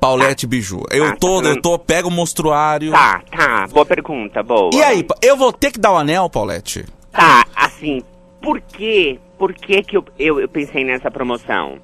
[0.00, 2.90] Paulette Biju, eu Ah, tá tô, eu tô, pego o monstruário.
[2.90, 4.70] Tá, tá, boa pergunta, boa.
[4.72, 6.86] E aí, eu vou ter que dar o anel, Paulette?
[7.12, 8.02] Tá, assim,
[8.40, 9.18] por quê?
[9.38, 11.78] Por que que eu, eu, eu pensei nessa promoção?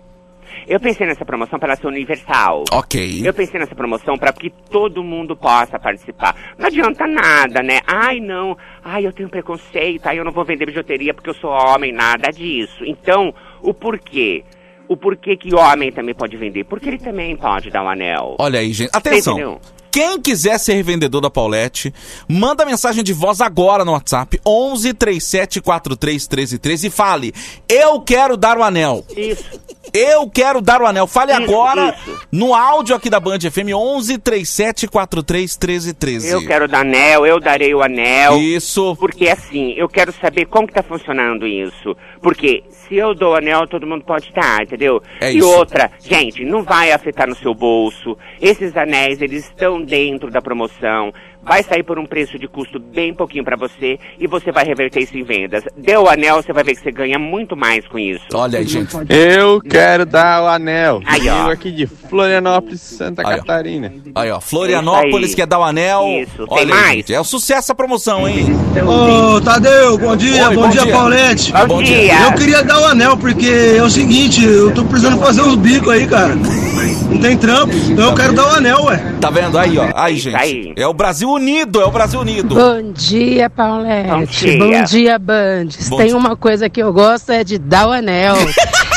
[0.66, 2.64] Eu pensei nessa promoção para ela ser universal.
[2.72, 3.22] Ok.
[3.24, 6.34] Eu pensei nessa promoção para que todo mundo possa participar.
[6.58, 7.80] Não adianta nada, né?
[7.86, 8.56] Ai, não.
[8.82, 10.06] Ai, eu tenho preconceito.
[10.06, 11.92] Ai, eu não vou vender bijuteria porque eu sou homem.
[11.92, 12.84] Nada disso.
[12.84, 14.44] Então, o porquê?
[14.88, 16.64] O porquê que homem também pode vender?
[16.64, 18.36] Porque ele também pode dar um anel.
[18.38, 18.90] Olha aí, gente.
[18.92, 19.34] Atenção.
[19.34, 19.60] entendeu?
[19.96, 21.90] Quem quiser ser revendedor da Paulette,
[22.28, 27.32] manda mensagem de voz agora no WhatsApp 11 37 43 13 13 e fale:
[27.66, 29.02] Eu quero dar o anel.
[29.16, 29.58] Isso.
[29.94, 31.06] Eu quero dar o anel.
[31.06, 32.26] Fale Isso, agora isso.
[32.30, 36.28] no áudio aqui da Band FM 11 37 43 13 13.
[36.28, 38.36] Eu quero dar anel, eu darei o anel.
[38.38, 38.94] Isso.
[38.96, 41.96] Porque assim, eu quero saber como que tá funcionando isso.
[42.20, 45.02] Porque se eu dou anel, todo mundo pode dar, entendeu?
[45.20, 45.48] É e isso.
[45.48, 48.18] outra, gente, não vai afetar no seu bolso.
[48.40, 51.12] Esses anéis, eles estão dentro da promoção.
[51.42, 55.00] Vai sair por um preço de custo bem pouquinho pra você e você vai reverter
[55.04, 55.62] isso em vendas.
[55.76, 58.24] Deu o anel, você vai ver que você ganha muito mais com isso.
[58.34, 58.92] Olha aí, gente.
[59.08, 61.00] Eu quero dar o anel.
[61.06, 61.44] Aí, ó.
[61.46, 63.36] Eu aqui de Florianópolis, Santa Aí.
[63.36, 63.92] Catarina.
[64.16, 64.40] Aí, ó.
[64.40, 66.04] Florianópolis quer dar o anel.
[66.20, 66.92] Isso, tem Olha aí, mais?
[66.96, 68.46] gente, É um sucesso a promoção, hein?
[68.84, 70.92] Ô, Tadeu, bom dia, Oi, bom, bom dia, dia.
[70.92, 71.52] Paulette.
[71.52, 71.96] Bom, Bom dia.
[71.96, 72.22] dia!
[72.26, 75.90] Eu queria dar o anel porque é o seguinte, eu tô precisando fazer uns bicos
[75.90, 76.34] aí, cara.
[77.10, 79.00] Não tem trampo, então eu quero dar o anel, ué.
[79.20, 79.56] Tá vendo?
[79.58, 79.88] Aí, ó.
[79.94, 80.36] Aí, gente.
[80.36, 80.72] aí.
[80.76, 82.54] É o Brasil unido, é o Brasil unido.
[82.54, 84.08] Bom dia, Paulette.
[84.10, 84.58] Bom dia.
[84.58, 85.70] Bom dia, Band.
[85.70, 86.16] Se Bom Tem dia.
[86.16, 88.34] uma coisa que eu gosto é de dar o anel.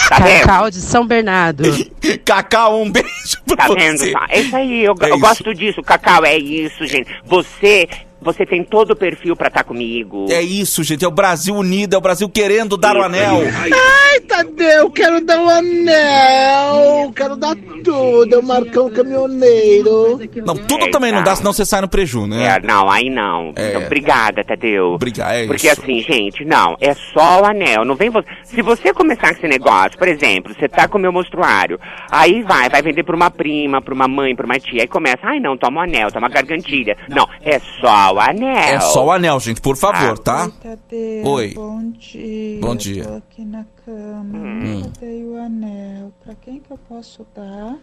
[0.10, 0.40] Tá vendo?
[0.40, 1.64] Cacau de São Bernardo.
[2.26, 3.08] Cacau, um beijo
[3.46, 4.00] pra Tá vendo?
[4.00, 4.12] você.
[4.12, 4.26] Tá?
[4.28, 5.20] É isso aí, eu, É eu isso.
[5.20, 7.12] gosto disso, Cacau, é isso, gente.
[7.28, 7.88] Você,
[8.22, 10.26] você tem todo o perfil pra estar comigo.
[10.30, 11.06] É isso, gente.
[11.06, 13.40] É o Brasil unido, é o Brasil querendo dar o anel.
[13.42, 20.20] Ai, Tadeu, quero dar um anel, quero dar tudo, eu Marcão Caminhoneiro.
[20.46, 22.46] Não, tudo também não dá, senão você sai no preju, né?
[22.46, 23.54] É, não, aí não.
[23.56, 23.70] É.
[23.70, 24.94] Então, obrigada, Tadeu.
[24.94, 25.82] Obrigado, é Porque isso.
[25.82, 27.86] assim, gente, não, é só o anel.
[27.86, 28.28] Não vem você.
[28.44, 31.80] Se você começar com esse negócio, por exemplo, você tá com o meu monstruário,
[32.12, 35.20] aí vai, vai vender pra uma prima, pra uma mãe, pra uma tia, aí começa,
[35.24, 36.98] ai não, toma o anel, toma a gargantilha.
[37.08, 38.50] Não, é só o anel.
[38.58, 40.22] É só o anel, gente, por favor, Ah.
[40.24, 40.50] tá?
[40.62, 41.54] Tadeu, Oi.
[41.54, 42.60] Bom dia.
[42.62, 43.04] Bom dia.
[43.06, 44.38] Tô aqui na cama.
[44.38, 44.82] Hum.
[45.00, 46.12] Cadê o anel?
[46.24, 47.76] Pra quem que eu posso dar?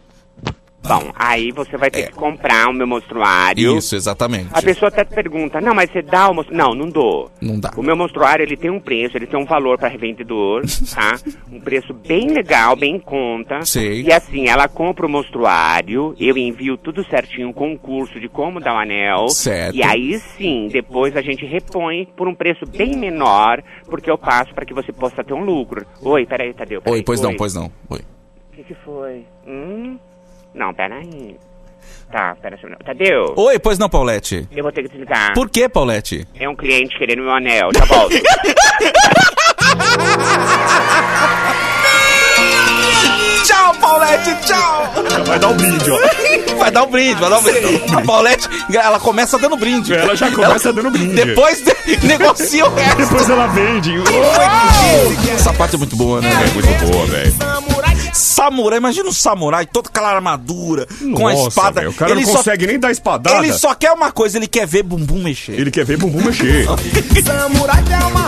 [0.87, 3.75] Bom, aí você vai ter que comprar o meu monstruário.
[3.75, 3.77] É.
[3.77, 4.49] Isso, exatamente.
[4.53, 6.67] A pessoa até te pergunta, não, mas você dá o monstruário?
[6.67, 7.29] Não, não dou.
[7.41, 7.71] Não dá.
[7.75, 11.19] O meu monstruário, ele tem um preço, ele tem um valor para revendedor, tá?
[11.51, 13.65] Um preço bem legal, bem em conta.
[13.65, 14.03] Sei.
[14.03, 18.59] E assim, ela compra o monstruário, eu envio tudo certinho com um curso de como
[18.59, 19.27] dar o anel.
[19.29, 19.75] Certo.
[19.75, 24.53] E aí sim, depois a gente repõe por um preço bem menor, porque eu passo
[24.53, 25.85] para que você possa ter um lucro.
[26.01, 26.81] Oi, peraí, Tadeu.
[26.81, 27.71] Peraí, Oi, pois não, pois não.
[27.89, 27.99] Oi.
[27.99, 29.25] O que, que foi?
[29.45, 29.97] Hum?
[30.57, 31.37] Não, peraí.
[32.11, 32.67] Tá, pera só.
[32.85, 34.47] Tadeu, Oi, pois não, Paulette.
[34.55, 35.33] eu vou ter que desligar.
[35.33, 36.25] Por que, Paulette?
[36.39, 38.15] É um cliente querendo meu anel, já volto.
[43.43, 44.93] Tchau, Paulette, tchau!
[45.25, 46.57] Vai dar um brinde, ó.
[46.57, 47.95] Vai dar um brinde, vai dar um brinde.
[47.95, 49.93] A Paulette, ela começa dando brinde.
[49.93, 51.13] Ela já começa dando brinde.
[51.15, 52.97] Depois de- negocia o resto.
[52.97, 53.93] Depois ela vende.
[55.33, 56.29] Essa parte é muito boa, né?
[56.29, 57.33] É muito boa, velho.
[58.37, 61.81] Samurai, imagina um samurai, toda aquela armadura, com a Nossa, espada.
[61.81, 63.37] velho, o cara não só- consegue nem dar espadada.
[63.37, 65.53] Ele só quer uma coisa, ele quer ver bumbum mexer.
[65.59, 66.67] Ele quer ver bumbum mexer.
[67.25, 68.27] Samurai quer uma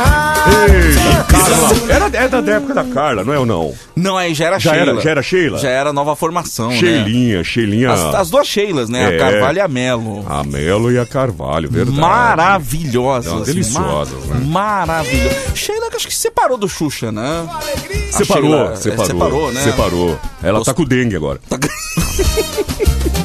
[0.67, 1.93] Ei, Carla.
[1.93, 3.73] Era, era da época da Carla, não é ou não?
[3.95, 4.91] Não, aí já era Já Sheila.
[4.93, 5.57] era- já era Sheila?
[5.59, 6.77] Já era nova formação, né?
[6.77, 7.91] Sheilinha, Sheilinha.
[7.91, 9.13] As, as duas Sheilas, né?
[9.13, 9.15] É.
[9.15, 10.25] A Carvalho e a Melo.
[10.27, 11.99] A Melo e a Carvalho, verdade.
[11.99, 13.31] Maravilhosas.
[13.31, 14.45] Não, deliciosas, Ma- né?
[14.45, 15.37] Maravilhosas.
[15.53, 17.47] Sheila que acho que separou do Xuxa, né?
[17.47, 19.05] A Separou, Sheila, é, separou.
[19.05, 19.61] separou, né?
[19.61, 20.19] Separou.
[20.43, 21.39] Ela tá com dengue agora.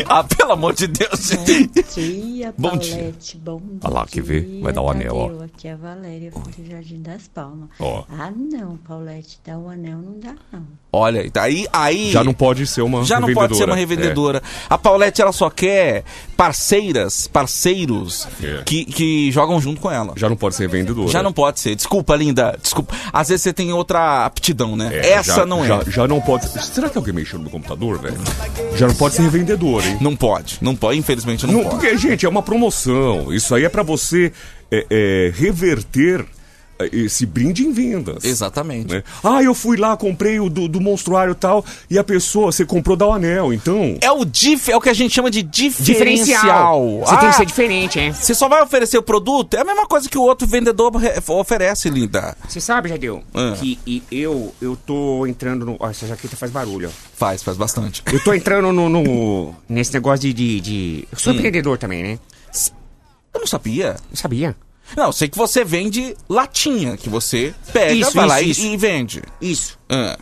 [0.08, 1.30] ah, pelo amor de Deus.
[1.94, 3.14] dia, Bom dia.
[3.38, 3.80] Bom dia.
[3.84, 4.60] Olha lá, quer ver?
[4.62, 5.44] Vai dar o anel, ó.
[5.44, 7.68] Aqui é a Valéria, do Jardim das Palmas.
[7.78, 8.04] Ó.
[8.10, 10.62] Ah, não, Paulette, dar o anel não dá, não.
[10.94, 14.40] Olha, aí, aí Já não pode ser uma já não pode ser uma revendedora.
[14.40, 14.42] revendedora.
[14.68, 16.04] A Paulette, ela só quer
[16.36, 18.62] parceiras, parceiros É.
[18.64, 20.12] que, que jogam junto com ela.
[20.14, 20.18] É.
[20.20, 21.08] Já não pode ser vendedora.
[21.08, 21.74] Já não pode ser.
[21.74, 22.58] Desculpa, linda.
[22.60, 22.94] Desculpa.
[23.12, 24.90] Às vezes você tem outra aptidão, né?
[24.94, 25.68] É, Essa já- não é.
[25.68, 26.46] Já, já não pode.
[26.62, 28.18] Será que alguém mexeu no meu computador, velho?
[28.76, 29.22] Já não pode ser
[29.82, 29.98] revendedor, hein?
[30.00, 30.58] Não pode.
[30.60, 30.98] Não pode.
[30.98, 31.74] Infelizmente não, Não, pode.
[31.76, 33.32] porque, gente, é uma promoção.
[33.32, 34.32] Isso aí é pra você
[34.70, 36.24] é, é, reverter
[36.92, 38.24] esse brinde em vendas.
[38.24, 38.92] Exatamente.
[38.92, 39.02] né?
[39.22, 42.64] Ah, eu fui lá, comprei o do, do monstruário e tal, e a pessoa, você
[42.64, 43.96] comprou da anel, então.
[44.00, 45.92] É o dif, é o que a gente chama de diferencial.
[46.42, 47.00] Diferencial.
[47.06, 48.12] Você tem que ser diferente, é.
[48.12, 51.14] Você só vai oferecer o produto, é a mesma coisa que o outro vendedor re-
[51.28, 52.36] oferece, linda.
[52.48, 53.54] Você sabe, Jadeu, Ah.
[53.58, 55.76] que e eu, eu tô entrando no...
[55.78, 56.92] Ó, essa jaqueta faz barulho, ó.
[57.16, 58.02] Faz, faz bastante.
[58.12, 61.36] Eu tô entrando no, no- nesse negócio de, de, de- Eu sou Hum.
[61.36, 62.18] empreendedor também, né?
[63.34, 63.96] Eu não sabia.
[64.10, 64.54] Não sabia.
[64.96, 68.50] Não, eu sei que você vende latinha, que você pega, Isso, vai isso, lá e-
[68.50, 68.66] isso.
[68.66, 69.22] E, vende.
[69.40, 69.78] Isso.
[69.88, 70.18] Ah.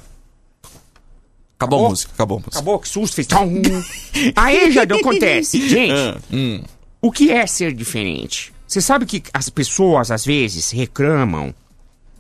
[1.59, 1.87] Acabou, Acabou?
[1.87, 2.57] a música, acabou a música.
[2.57, 3.29] Acabou, que susto, fez...
[4.35, 5.61] Aí, Jadeu, acontece.
[5.69, 6.63] Gente, Ah, hum.
[7.03, 8.53] o que é ser diferente?
[8.67, 11.55] Você sabe que as pessoas, às vezes, reclamam...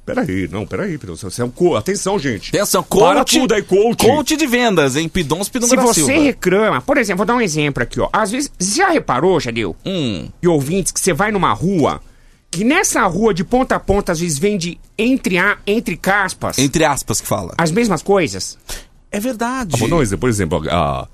[0.05, 0.97] Peraí, não, peraí.
[0.97, 1.77] Você é um co...
[1.77, 2.49] Atenção, gente.
[2.49, 4.05] Atenção, Para coach, tudo aí, coach.
[4.05, 6.21] coach de vendas, em Pidons Pidon Se da você Silva.
[6.21, 8.09] reclama, por exemplo, vou dar um exemplo aqui, ó.
[8.13, 9.77] Às vezes, você já reparou, Jadeu?
[9.87, 10.29] Hum.
[10.43, 12.03] E ouvintes, que você vai numa rua,
[12.51, 16.85] que nessa rua de ponta a ponta, às vezes vende entre, a, entre caspas Entre
[16.85, 17.55] aspas que fala.
[17.57, 18.59] as mesmas coisas.
[19.13, 19.71] É verdade.
[19.75, 20.21] Ah, vou dar um exemplo.
[20.21, 21.07] Por exemplo, a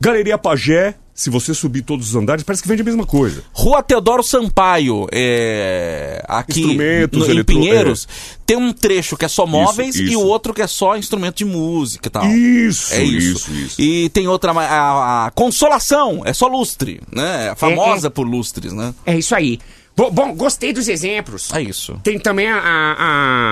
[0.00, 3.42] Galeria Pagé, se você subir todos os andares, parece que vende a mesma coisa.
[3.52, 8.06] Rua Teodoro Sampaio, é, aqui Instrumentos, no, em eletro- Pinheiros,
[8.46, 10.18] tem um trecho que é só móveis e isso.
[10.20, 12.24] o outro que é só instrumento de música e tal.
[12.26, 13.36] Isso, é isso.
[13.36, 13.80] isso, isso.
[13.82, 17.48] E tem outra, a, a Consolação, é só lustre, né?
[17.48, 18.94] É famosa por lustres, né?
[19.04, 19.58] É isso aí.
[19.98, 21.50] Bo- Bom, gostei dos exemplos.
[21.52, 22.00] É isso.
[22.04, 22.96] Tem também a, a-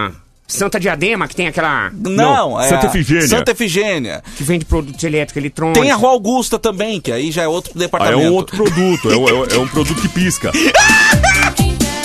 [0.07, 0.13] a
[0.47, 1.91] Santa Diadema, que tem aquela.
[1.93, 3.27] Não, é Santa Efigênia.
[3.29, 4.23] Santa Efigênia.
[4.37, 5.83] que vende produtos elétricos, eletrônicos.
[5.83, 8.29] Tem a Rua Augusta também, que aí já é outro Ah, é departamento.
[8.29, 10.53] um outro produto, é, um- é um- é produto que pisca.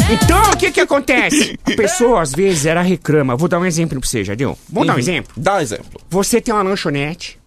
[0.10, 1.58] Então, o que que acontece?
[1.66, 3.36] A pessoa, às vezes, ela reclama.
[3.38, 4.58] Vou dar um exemplo pra você, Jadeu.
[4.70, 5.00] Vamos dar um Uhum.
[5.00, 5.34] exemplo?
[5.38, 6.02] Dá um exemplo.
[6.10, 7.40] Você tem uma lanchonete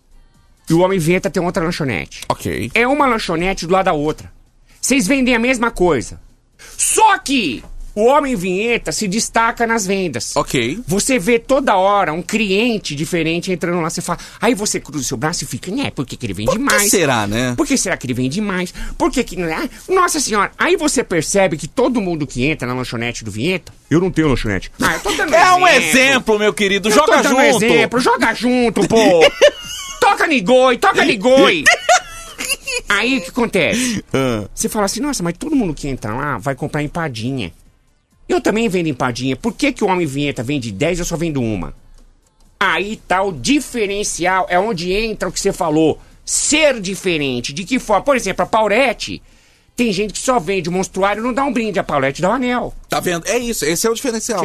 [0.71, 2.23] e o homem inventa ter outra lanchonete.
[2.27, 2.71] Ok.
[2.75, 4.33] É uma lanchonete do lado da outra.
[4.81, 6.19] Vocês vendem a mesma coisa.
[6.77, 7.63] Só que
[7.97, 10.35] O homem vinheta se destaca nas vendas.
[10.35, 10.81] Ok.
[10.85, 14.19] Você vê toda hora um cliente diferente entrando lá, você fala.
[14.41, 15.93] Aí você cruza o seu braço e fica, né?
[15.93, 16.91] Por que, que ele vende Por que mais?
[16.91, 17.55] será, né?
[17.57, 18.75] Por que será que ele vende mais?
[18.99, 19.71] Por que que não é?
[19.89, 23.73] Nossa senhora, aí você percebe que todo mundo que entra na lanchonete do Vinheta.
[23.89, 24.73] Eu não tenho lanchonete.
[24.83, 26.89] Ah, eu tô dando É um exemplo, meu querido.
[26.89, 27.65] Eu Joga tô dando junto.
[27.65, 29.25] exemplo, joga junto, pô.
[30.01, 31.63] toca Nigoi, toca Nigoi.
[32.89, 34.05] Aí o que acontece?
[34.15, 34.49] Ah.
[34.55, 37.53] Você fala assim, nossa, mas todo mundo que entra lá vai comprar empadinha.
[38.29, 39.35] Eu também vendo empadinha.
[39.35, 41.75] Por que, que o Homem Vinheta vende 10 e eu só vendo uma?
[42.59, 46.01] Aí tá o diferencial, é onde entra o que você falou.
[46.25, 47.53] Ser diferente.
[47.53, 48.03] De que forma?
[48.03, 49.21] Por exemplo, a Paulette.
[49.77, 51.79] Tem gente que só vende o monstruário e não dá um brinde.
[51.79, 52.73] A Paulette dá o anel.
[52.89, 53.27] Tá vendo?
[53.27, 54.41] É isso, esse é o diferencial.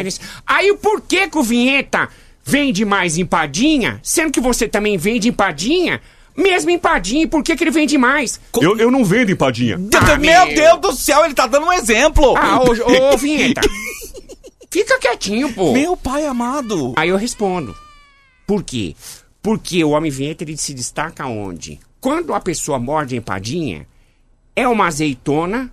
[0.46, 2.10] Aí o porquê que o Vinheta
[2.44, 6.02] vende mais empadinha, sendo que você também vende empadinha,
[6.36, 8.40] mesmo empadinha, e por que, que ele vende mais?
[8.62, 9.80] Eu, eu não vendo empadinha.
[9.96, 10.56] Ah, meu meu.
[10.56, 12.36] Deus do céu, ele tá dando um exemplo.
[12.38, 13.62] Ah, ô, ô, ô Vinheta.
[14.72, 15.74] Fica quietinho, pô.
[15.74, 16.94] Meu pai amado.
[16.96, 17.76] Aí eu respondo.
[18.46, 18.96] Por quê?
[19.42, 21.80] Porque o homem vinheta ele se destaca onde?
[22.00, 23.88] Quando a pessoa morde a empadinha,
[24.56, 25.72] é uma azeitona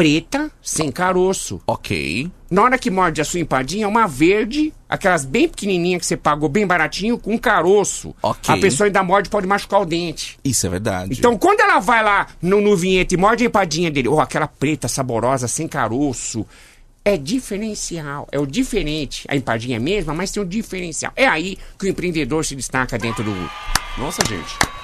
[0.00, 1.60] preta sem caroço.
[1.66, 2.30] Ok.
[2.50, 6.16] Na hora que morde a sua empadinha, é uma verde, aquelas bem pequenininhas que você
[6.16, 8.16] pagou bem baratinho, com caroço.
[8.22, 8.54] Ok.
[8.54, 10.38] A pessoa ainda morde pode machucar o dente.
[10.42, 11.12] Isso é verdade.
[11.18, 14.48] Então, quando ela vai lá no, no vinheta e morde a empadinha dele, ou aquela
[14.48, 16.46] preta saborosa, sem caroço,
[17.04, 19.26] é diferencial, é o diferente.
[19.28, 21.12] A empadinha é a mesma, mas tem um diferencial.
[21.14, 23.50] É aí que o empreendedor se destaca dentro do.
[23.98, 24.79] Nossa, gente.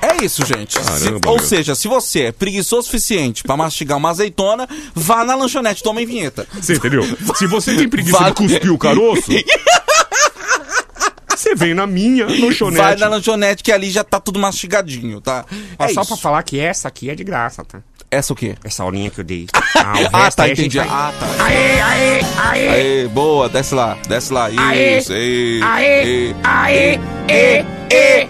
[0.00, 0.74] É isso, gente.
[0.74, 1.44] Se- Caramba, ou meu.
[1.44, 5.90] seja, se você é preguiçoso o suficiente pra mastigar uma azeitona, vá na lanchonete do
[5.90, 6.46] Homem Vinheta.
[6.54, 7.02] Você entendeu?
[7.36, 9.30] Se você tem preguiça Vai- de cuspir o caroço,
[11.36, 12.78] você vem na minha lanchonete.
[12.82, 15.44] Vai na lanchonete que ali já tá tudo mastigadinho, tá?
[15.78, 16.08] É É só isso.
[16.08, 17.80] pra falar que essa aqui é de graça, tá?
[18.10, 18.54] Essa o quê?
[18.64, 19.46] Essa aulinha que eu dei.
[19.76, 20.78] Ah, Ah, tá, entendi.
[20.78, 21.44] vai- Ah, tá.
[21.44, 22.68] Aê, aê, aê,
[23.02, 24.46] Aê, boa, desce lá, desce lá.
[24.46, 28.28] Aê, Isso, aê, aê, aê, ê, ê,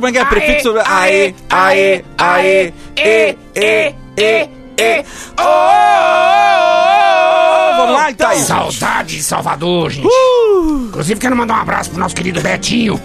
[0.00, 0.24] Como é que é?
[0.24, 0.74] Prefixo.
[0.86, 5.04] Aê, aê, aê, ê, ê, ê, ê.
[7.76, 8.34] Vamos lá, então.
[8.36, 10.08] Saudade de Salvador, gente.
[10.88, 12.98] Inclusive, quero mandar um abraço pro nosso querido Betinho.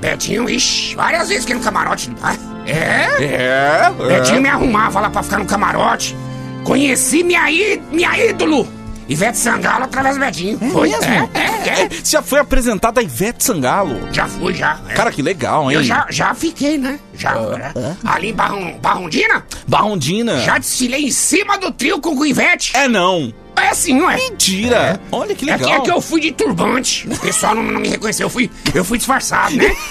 [0.00, 2.10] Betinho, ixi, várias vezes que no camarote.
[2.22, 3.22] Ah, É?
[3.22, 4.40] É, Betinho é.
[4.40, 6.16] me arrumava lá pra ficar no camarote.
[6.64, 7.42] Conheci minha,
[7.90, 8.66] minha ídolo,
[9.12, 10.58] Ivete Sangalo, através do Betinho.
[10.72, 11.04] Foi mesmo?
[11.04, 11.88] É, é, é.
[11.88, 14.08] Você já foi apresentada a Ivete Sangalo?
[14.12, 14.78] Já fui, já.
[14.88, 14.94] é.
[14.94, 15.76] Cara, que legal, hein?
[15.76, 16.98] Eu já, já fiquei, né?
[17.14, 17.34] Já.
[17.34, 17.72] né?
[18.04, 20.40] Ali em Barron, Barrondina, Barrondina.
[20.40, 22.72] já desfilei em cima do trio com o Ivete.
[22.76, 23.32] É não.
[23.54, 24.16] É sim, não é?
[24.16, 25.00] Mentira.
[25.12, 25.70] Olha que É legal.
[25.70, 27.06] que, é que eu fui de turbante.
[27.08, 28.26] O pessoal não, não me reconheceu.
[28.26, 29.74] Eu fui, eu fui disfarçado, né?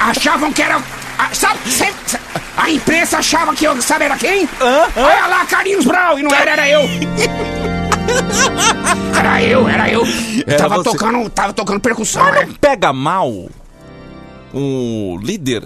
[0.00, 0.76] Achavam que era.
[1.18, 1.58] a- sabe,
[2.56, 3.80] a imprensa achava que eu.
[3.82, 4.48] Sabe era quem?
[4.96, 6.18] Olha lá, Carlinhos Brau.
[6.18, 6.82] E não era, era eu.
[9.18, 10.04] Era eu, era eu.
[10.04, 10.90] Eu Era tava você.
[10.90, 12.44] tocando, tava tocando percussão, Mas né?
[12.46, 13.30] não pega mal
[14.52, 15.64] um líder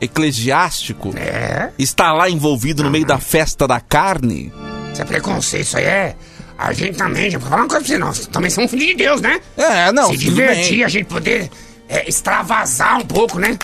[0.00, 1.70] eclesiástico É?
[1.78, 4.52] está lá envolvido no meio da festa da carne?
[4.92, 6.16] Isso é preconceito, isso aí é.
[6.56, 8.94] A gente também, já vou falar uma coisa pra você, nós também somos filhos de
[8.94, 9.40] Deus, né?
[9.56, 11.50] É, não, Se divertir, a gente poder
[11.88, 13.58] é, extravasar um pouco, né?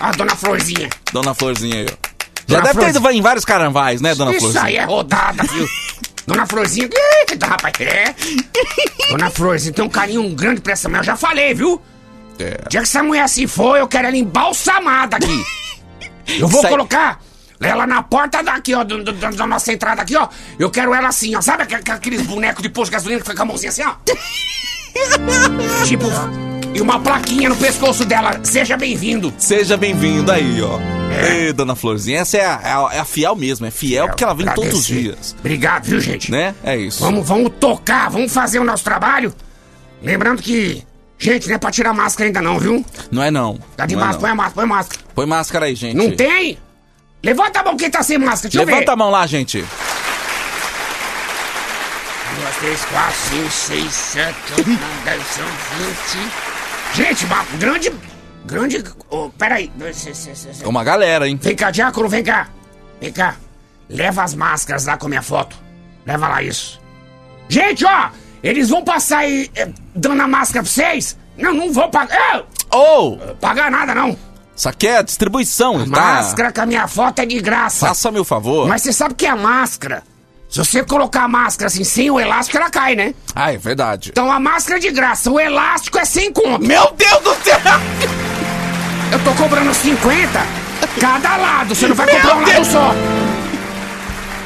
[0.00, 0.88] A dona Florzinha.
[1.12, 2.08] Dona Florzinha aí, ó.
[2.46, 3.00] Já deve ter Florzinha.
[3.00, 4.64] ido em vários carnavais, né, Dona Isso Florzinha?
[4.64, 5.66] aí é rodada, viu?
[6.26, 6.88] Dona Florzinha,
[7.28, 8.14] eita, rapaz, é.
[9.10, 11.80] Dona Florzinha tem um carinho grande pra essa mulher, eu já falei, viu?
[12.38, 12.50] É.
[12.68, 15.44] Dia que essa mulher se for, eu quero ela embalsamada aqui.
[16.26, 17.20] Eu vou Isso aí- colocar
[17.60, 20.26] ela na porta daqui, ó, do- do- da nossa entrada aqui, ó.
[20.58, 21.42] Eu quero ela assim, ó.
[21.42, 23.92] Sabe aqu- aqueles bonecos de posto de gasolina que fica com a mãozinha assim, ó?
[25.86, 26.06] tipo,
[26.74, 28.38] e uma plaquinha no pescoço dela.
[28.42, 29.32] Seja bem-vindo.
[29.38, 30.78] Seja bem-vindo aí, ó.
[31.32, 34.24] Ei, Dona Florzinha, essa é a, é a- é a fiel mesmo, é fiel porque
[34.24, 34.94] ela vem todos os agradecer.
[35.14, 36.30] dias, Obrigado, viu, gente?
[36.30, 36.54] né?
[36.64, 37.00] É isso.
[37.04, 39.32] Vamos, vamos tocar, vamos fazer o nosso trabalho.
[40.02, 40.82] Lembrando que,
[41.18, 42.84] gente, não é pra tirar máscara ainda não, viu?
[43.12, 43.58] Não é não.
[43.76, 45.00] Tá de Não é máscara, põe a máscara, põe a máscara.
[45.14, 45.96] Põe máscara aí, gente.
[45.96, 46.58] Não tem?
[47.22, 48.90] Levanta a mão quem tá sem máscara, deixa eu Levanta ver.
[48.92, 49.64] a mão lá, gente.
[52.36, 56.53] Duas, três, quatro, cinco, seis, sete, oito, nove, dez, são vinte.
[56.94, 57.92] Gente, uma grande,
[58.46, 58.84] grande...
[59.10, 59.70] Oh, peraí.
[60.62, 61.38] É uma galera, hein?
[61.42, 62.48] Vem cá, Diácono, vem cá.
[63.00, 63.36] Vem cá.
[63.88, 65.56] Leva as máscaras lá com a minha foto.
[66.06, 66.80] Leva lá isso.
[67.48, 68.10] Gente, ó!
[68.42, 71.16] Eles vão passar aí eh, dando a máscara pra vocês?
[71.36, 72.44] Não, não vou pagar.
[72.72, 74.16] Eu, Ô, pagar nada, não.
[74.54, 76.00] isso aqui é distribuição, tá?
[76.00, 77.86] Máscara com a minha foto é de graça.
[77.88, 78.68] Faça-me o favor.
[78.68, 80.02] Mas você sabe que a máscara,
[80.54, 83.14] se você colocar a máscara assim, sem o elástico, ela cai, né?
[83.34, 84.10] Ah, é verdade.
[84.10, 86.64] Então a máscara é de graça, o elástico é sem conto.
[86.64, 87.58] Meu Deus do céu!
[89.12, 90.46] Eu tô cobrando 50
[91.00, 92.94] Cada lado, você não vai comprar um lado só.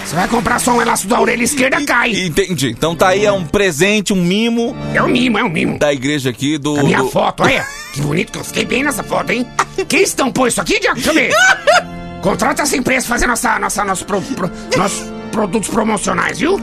[0.04, 2.12] Você vai comprar só um elástico da orelha esquerda, cai.
[2.12, 2.70] Entendi.
[2.70, 4.74] Então tá aí, é um presente, um mimo.
[4.94, 5.78] É um mimo, é um mimo.
[5.78, 6.78] Da igreja aqui do.
[6.80, 7.66] A minha do- foto, olha.
[7.92, 9.46] Que bonito que eu fiquei bem nessa foto, hein?
[9.88, 10.96] Quem estampou isso aqui, Diago?
[10.96, 11.32] Deixa eu ver.
[12.22, 16.58] Contrata essa empresa fazer nossa, nossa, nosso pro- pro- nossos produtos promocionais, viu?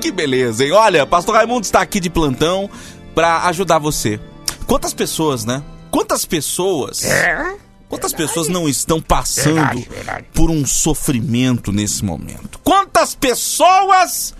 [0.00, 0.72] Que beleza, hein?
[0.72, 2.68] Olha, Pastor Raimundo está aqui de plantão
[3.14, 4.18] pra ajudar você.
[4.66, 5.62] Quantas pessoas, né?
[5.88, 7.04] Quantas pessoas.
[7.04, 7.54] É?
[7.88, 10.24] Quantas pessoas não estão passando Verdade, verdade.
[10.34, 12.58] por um sofrimento nesse momento?
[12.64, 14.34] Quantas pessoas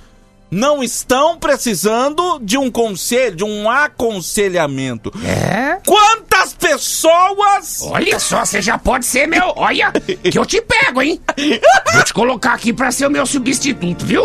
[0.50, 5.12] não estão precisando de um conselho, de um aconselhamento?
[5.24, 5.78] É?
[5.86, 7.80] Quantas pessoas.
[7.82, 9.52] Olha só, você já pode ser meu.
[9.56, 11.20] Olha, que eu te pego, hein?
[11.92, 14.24] Vou te colocar aqui pra ser o meu substituto, viu?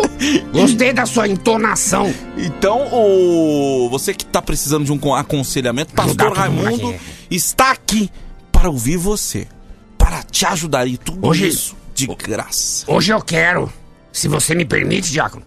[0.52, 2.12] Gostei da sua entonação.
[2.36, 7.00] Então, o você que tá precisando de um con- aconselhamento, Pastor Raimundo aqui.
[7.30, 8.10] está aqui
[8.50, 9.46] para ouvir você,
[9.98, 12.84] para te ajudar e tudo Hoje- isso de graça.
[12.90, 13.72] Hoje eu quero,
[14.12, 15.44] se você me permite, Diácono,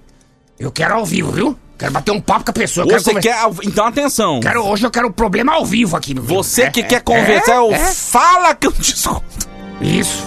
[0.59, 1.57] eu quero ao vivo, viu?
[1.77, 2.87] Quero bater um papo com a pessoa.
[2.89, 4.39] eu Você quer, ao- então atenção.
[4.39, 6.13] Quero, hoje eu quero o problema ao vivo aqui.
[6.15, 6.35] meu filho.
[6.43, 7.77] Você É, que é, quer conversar, é, o é.
[7.93, 9.47] fala que eu te escuto.
[9.79, 10.25] Isso.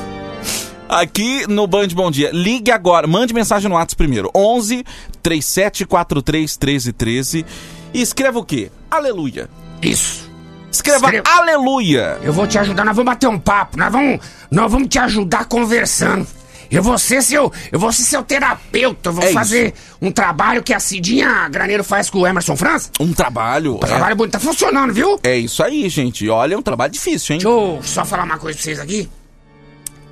[0.89, 2.31] Aqui no Band Bom Dia.
[2.33, 4.31] Ligue agora, mande mensagem no WhatsApp primeiro.
[4.35, 4.85] 11
[5.23, 7.47] 3743 1313
[7.93, 8.71] e escreva o quê?
[8.91, 9.49] Aleluia.
[9.83, 10.29] Isso.
[10.71, 11.29] Escreva Escreva.
[11.29, 12.19] aleluia.
[12.23, 15.47] Eu vou te ajudar, nós vamos bater um papo, nós vamos, nós vamos te ajudar
[15.47, 16.27] conversando.
[16.71, 20.63] Eu vou ser seu, eu vou ser seu terapeuta, eu vou É fazer um trabalho
[20.63, 22.91] que a Cidinha Graneiro faz com o Emerson França.
[23.01, 23.75] Um trabalho.
[23.77, 25.19] Um trabalho bonito, tá funcionando, viu?
[25.23, 26.29] É, é isso aí, gente.
[26.29, 27.41] Olha, é um trabalho difícil, hein?
[27.41, 29.11] Deixa eu só falar uma coisa pra vocês aqui.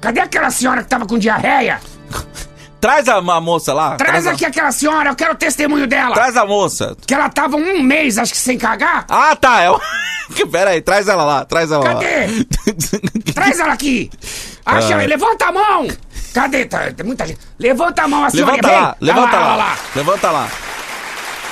[0.01, 1.81] Cadê aquela senhora que tava com diarreia?
[2.81, 3.97] Traz a, a moça lá.
[3.97, 6.14] Traz a- aqui aquela senhora, eu quero o testemunho dela.
[6.14, 6.97] Traz a moça.
[7.07, 9.05] Que ela tava um mês, acho que sem cagar.
[9.09, 9.61] Ah, tá.
[9.62, 9.81] É o...
[10.33, 12.07] que Pera aí, traz ela lá, traz ela Cadê?
[12.27, 12.44] lá.
[13.35, 14.11] Traz ela aqui.
[14.64, 15.07] Acha Ah.
[15.07, 15.88] levanta a mão.
[16.33, 16.64] Cadê?
[16.67, 17.38] Tá, tem muita gente.
[17.59, 18.53] Levanta a mão, a senhora.
[18.53, 18.81] Levanta vem.
[18.81, 19.77] lá, levanta lá, olha lá.
[19.97, 20.49] Levanta lá.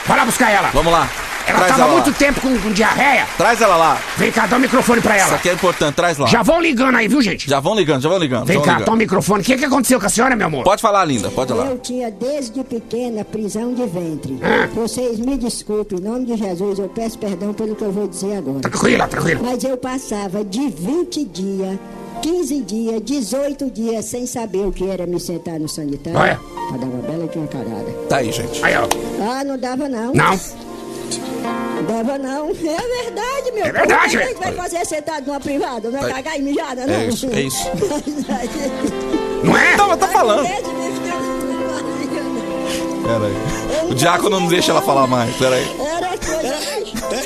[0.06, 0.70] Vai lá buscar ela.
[0.72, 1.08] Vamos lá.
[1.48, 2.16] Ela Traz tava ela muito lá.
[2.16, 3.24] tempo com, com diarreia.
[3.38, 3.98] Traz ela lá.
[4.16, 5.36] Vem cá, dá o microfone pra Isso ela.
[5.36, 6.26] aqui é importante, traz lá.
[6.26, 7.48] Já vão ligando aí, viu, gente?
[7.48, 8.46] Já vão ligando, já vão ligando.
[8.46, 8.84] Vem vão cá, ligando.
[8.86, 9.42] toma o microfone.
[9.42, 10.64] O que, que aconteceu com a senhora, meu amor?
[10.64, 11.66] Pode falar, linda, pode falar.
[11.66, 14.40] Eu tinha desde pequena prisão de ventre.
[14.42, 14.68] Ah.
[14.74, 18.38] Vocês me desculpem, em nome de Jesus, eu peço perdão pelo que eu vou dizer
[18.38, 18.58] agora.
[18.60, 19.40] Tranquila, tranquila.
[19.44, 21.78] Mas eu passava de 20 dias,
[22.22, 26.18] 15 dias, 18 dias sem saber o que era me sentar no sanitário.
[26.18, 26.40] Olha.
[26.68, 27.90] Pra dar uma bela de uma carada.
[28.08, 28.64] Tá aí, gente.
[28.64, 28.86] Aí, ó.
[29.22, 30.12] Ah, não dava não.
[30.12, 30.40] Não.
[31.76, 32.48] Não dava não.
[32.50, 32.52] É
[33.04, 33.64] verdade, meu.
[33.66, 34.34] É verdade, Como velho.
[34.38, 35.90] que vai fazer sentado numa privada?
[35.90, 36.12] Não é Aí.
[36.12, 36.94] cagar e mijada, não?
[36.94, 37.64] É isso, é isso.
[39.44, 39.76] Não é?
[39.76, 40.44] Não, mas tá falando.
[43.04, 43.90] Pera aí.
[43.90, 45.66] O diácono não deixa ela falar mais, pera aí.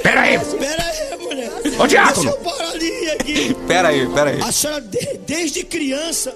[0.03, 0.38] Pera aí.
[0.38, 1.53] Pera aí, mulher.
[1.79, 2.22] Ô, Diácono.
[2.22, 3.54] Deixa eu parar ali aqui.
[3.66, 4.40] Pera aí, pera aí.
[4.42, 6.34] A senhora, de- desde criança,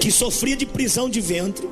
[0.00, 1.68] que sofria de prisão de ventre,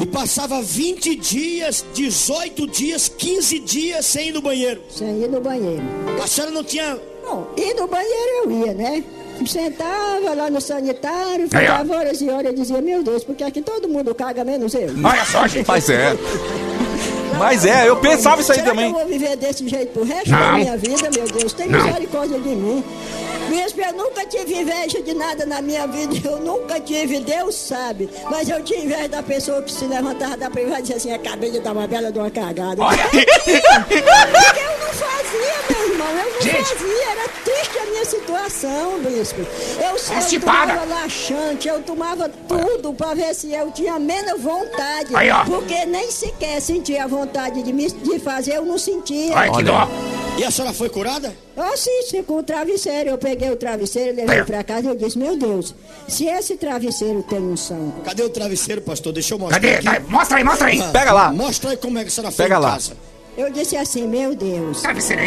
[0.00, 4.80] e passava 20 dias, 18 dias, 15 dias sem ir no banheiro.
[4.90, 5.82] Sem ir no banheiro.
[6.22, 6.98] A senhora não tinha.
[7.24, 9.04] Bom, ir no banheiro eu ia, né?
[9.46, 13.88] Sentava lá no sanitário, ficava horas e horas e dizia, meu Deus, porque aqui todo
[13.88, 14.88] mundo caga, menos eu.
[15.04, 15.66] Olha só, gente.
[15.68, 16.16] Mas é.
[17.38, 18.92] Mas é, eu pensava isso aí Será também.
[18.92, 20.38] que eu vou viver desse jeito pro resto Não.
[20.38, 21.52] da minha vida, meu Deus?
[21.52, 21.84] Tem Não.
[21.84, 22.84] misericórdia de mim.
[23.48, 28.08] Bispo, eu nunca tive inveja de nada na minha vida, eu nunca tive, Deus sabe.
[28.30, 31.50] Mas eu tinha inveja da pessoa que se levantava da privada e dizia assim, acabei
[31.50, 32.82] de dar uma bela de uma cagada.
[32.84, 36.64] Porque eu não fazia, meu irmão, eu não Gente.
[36.74, 39.40] fazia, era triste a minha situação, bispo.
[39.80, 40.72] Eu, eu Constipada.
[40.74, 45.14] tomava laxante, eu tomava tudo pra ver se eu tinha menos vontade.
[45.14, 45.28] Aí.
[45.46, 49.34] Porque nem sequer sentia vontade de, me, de fazer, eu não sentia.
[49.34, 49.88] Olha que dó.
[50.38, 51.34] E a senhora foi curada?
[51.56, 53.10] Ah, sim, sim, com o travesseiro.
[53.10, 55.74] Eu peguei o travesseiro, levei pra casa e eu disse, meu Deus,
[56.06, 59.12] se esse travesseiro tem unção, Cadê o travesseiro, pastor?
[59.12, 59.60] Deixa eu mostrar.
[59.60, 59.88] Cadê?
[59.88, 60.10] aqui.
[60.10, 60.80] Mostra aí, mostra aí.
[60.80, 61.32] Ah, Pega lá.
[61.32, 62.70] Mostra aí como é que a senhora Pega fez lá.
[62.72, 62.92] casa.
[63.36, 64.82] eu disse assim, meu Deus,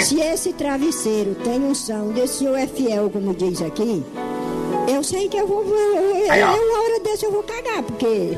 [0.05, 4.03] se esse travesseiro tem unção, desse senhor é fiel, como diz aqui,
[4.87, 5.63] eu sei que eu vou.
[5.63, 6.55] Eu, eu, Aí, ó.
[6.55, 8.37] eu, uma hora dessa eu vou cagar, porque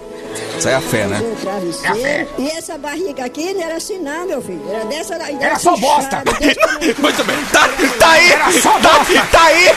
[0.58, 1.22] Isso aí é a fé, né?
[1.24, 1.96] É a travesseiro.
[1.98, 2.28] fé.
[2.38, 4.62] E essa barriga aqui não era assim, não, meu filho.
[4.72, 5.38] Era dessa daí.
[5.40, 6.24] Era só bosta.
[7.02, 7.38] Muito bem.
[7.52, 7.70] Tá,
[8.00, 8.32] tá aí.
[8.32, 9.28] Era só tá, bosta.
[9.32, 9.68] tá aí.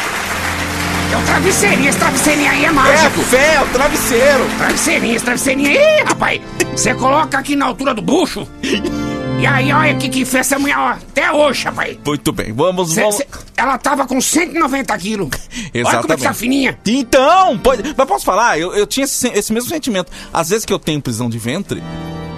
[1.13, 3.21] É o travesseirinho, esse travesseirinho aí é É mágico.
[3.23, 4.47] fé, é o travesseiro.
[4.59, 6.41] Travesseirinho, esse travesseirinho aí, rapaz.
[6.73, 8.47] Você coloca aqui na altura do bucho.
[9.39, 11.97] E aí, olha que que fez essa mulher, ó, até hoje, rapaz.
[12.05, 13.17] Muito bem, vamos, Cê- vamos.
[13.17, 15.29] cê- ela tava com 190 quilos.
[15.85, 16.79] Olha como é que tá fininha.
[16.87, 18.59] Então, pode, mas posso falar?
[18.59, 20.11] Eu, eu tinha esse, esse mesmo sentimento.
[20.33, 21.83] Às vezes que eu tenho prisão de ventre,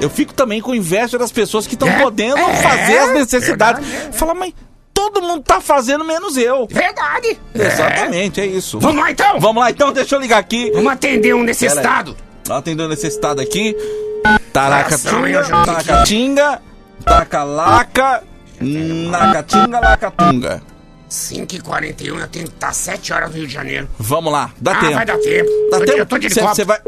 [0.01, 3.87] eu fico também com inveja das pessoas que estão É, podendo é, fazer as necessidades.
[3.87, 4.13] verdade, é.
[4.13, 4.53] Fala, mas
[4.93, 6.67] todo mundo tá fazendo menos eu.
[6.69, 7.39] Verdade.
[7.55, 8.81] Exatamente, é isso.
[8.81, 9.39] Vamos lá então?
[9.39, 10.71] Vamos lá então, deixa eu ligar aqui.
[10.73, 12.17] Vamos atender um necessitado.
[12.45, 13.77] Vamos atender um necessitado aqui.
[14.53, 16.63] Taracatinga, já- tacatinga,
[17.05, 18.23] tacalaca,
[18.61, 20.63] nacatinga, lacatunga.
[21.09, 23.89] 5h41, eu tenho que estar 7 horas no Rio de Janeiro.
[23.99, 24.95] Vamos lá, dá ah, tempo.
[24.95, 25.51] vai dar tempo.
[25.71, 25.99] Dá de- tempo?
[25.99, 26.55] Eu tô de helicóptero.
[26.55, 26.79] cê vai...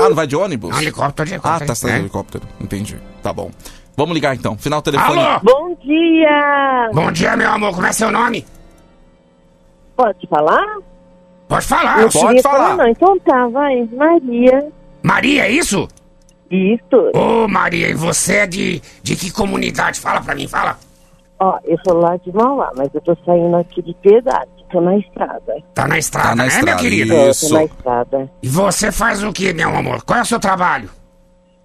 [0.00, 0.70] Ah, não vai de ônibus?
[0.70, 1.66] Não, helicóptero, de Ah, helicóptero.
[1.66, 1.98] tá, você tá de É.
[2.00, 2.44] helicóptero.
[2.60, 2.96] Entendi.
[3.22, 3.50] Tá bom.
[3.96, 4.56] Vamos ligar então.
[4.58, 5.20] Final telefone.
[5.20, 5.40] Alô?
[5.42, 6.90] Bom dia!
[6.92, 7.74] Bom dia, meu amor.
[7.74, 8.44] Como é seu nome?
[9.96, 10.78] Pode falar?
[11.48, 11.98] Pode falar.
[12.00, 12.42] não queria
[12.76, 12.88] não.
[12.88, 13.88] Então tá, vai.
[13.92, 14.68] Maria.
[15.02, 15.88] Maria, é isso?
[16.50, 17.10] Isso.
[17.14, 20.00] Ô, Maria, e você é de, de que comunidade?
[20.00, 20.78] Fala pra mim, fala.
[21.40, 24.50] Ó, eu sou lá de Mauá, mas eu tô saindo aqui de Piedade.
[24.70, 25.56] Tô na estrada.
[25.74, 27.14] Tá na estrada, Tá na né, minha estrada, querida?
[27.14, 28.30] É, tô na estrada.
[28.42, 30.02] E você faz o que, meu amor?
[30.04, 30.88] Qual é o seu trabalho?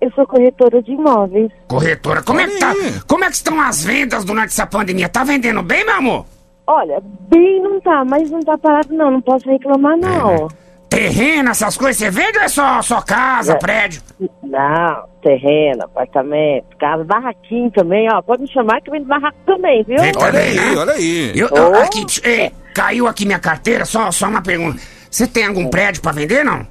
[0.02, 1.52] Eu sou corretora de imóveis.
[1.68, 2.24] Corretora.
[2.24, 2.74] Como é que tá?
[3.08, 5.10] Como é que estão as vendas durante essa pandemia?
[5.10, 6.26] Tá vendendo bem, meu amor?
[6.68, 9.12] Olha, bem não tá, mas não tá parado não.
[9.12, 10.48] Não posso reclamar não.
[10.90, 13.56] Terreno, essas coisas, você vende ou é só, só casa, É.
[13.56, 14.02] prédio?
[14.44, 18.22] Não, terreno, apartamento, casa, barraquinho também, ó.
[18.22, 20.00] Pode me chamar que vem de barraco também, viu?
[20.00, 20.76] Vem também, né?
[20.76, 21.32] olha aí.
[21.36, 24.82] Eu, eu- aqui, é, caiu aqui minha carteira, só, só uma pergunta.
[25.12, 26.66] Você tem algum prédio pra vender, não?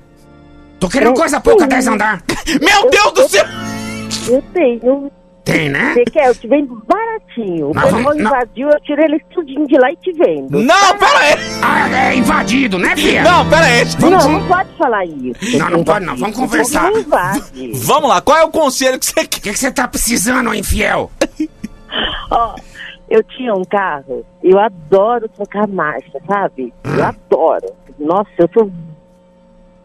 [0.80, 1.70] Tô querendo Eu coisa pouca, tenho.
[1.70, 2.22] 10 andar.
[2.60, 3.44] Meu Deus do céu!
[4.28, 5.12] Eu tenho.
[5.50, 5.94] Tem, né?
[5.94, 6.28] Você quer?
[6.28, 7.70] Eu te vendo baratinho.
[7.70, 8.26] O Mas pessoal vamos- não.
[8.30, 10.60] invadiu, eu tirei eles tudinho de lá e te vendo.
[10.62, 11.34] Não, pera aí!
[11.62, 13.22] Ah, é invadido, né, filha?
[13.22, 13.84] Não, pera aí.
[13.98, 15.58] Vamos, não, não pode falar isso.
[15.58, 16.90] Não, não pode não, vamos conversar.
[17.74, 19.24] Vamos lá, qual é o conselho que você quer?
[19.24, 21.10] O que, que você tá precisando, infiel?
[22.30, 22.54] Ó,
[23.08, 26.72] eu tinha um carro, eu adoro trocar marcha, sabe?
[26.84, 26.94] Hum.
[26.96, 27.66] Eu adoro.
[27.98, 28.70] Nossa, eu sou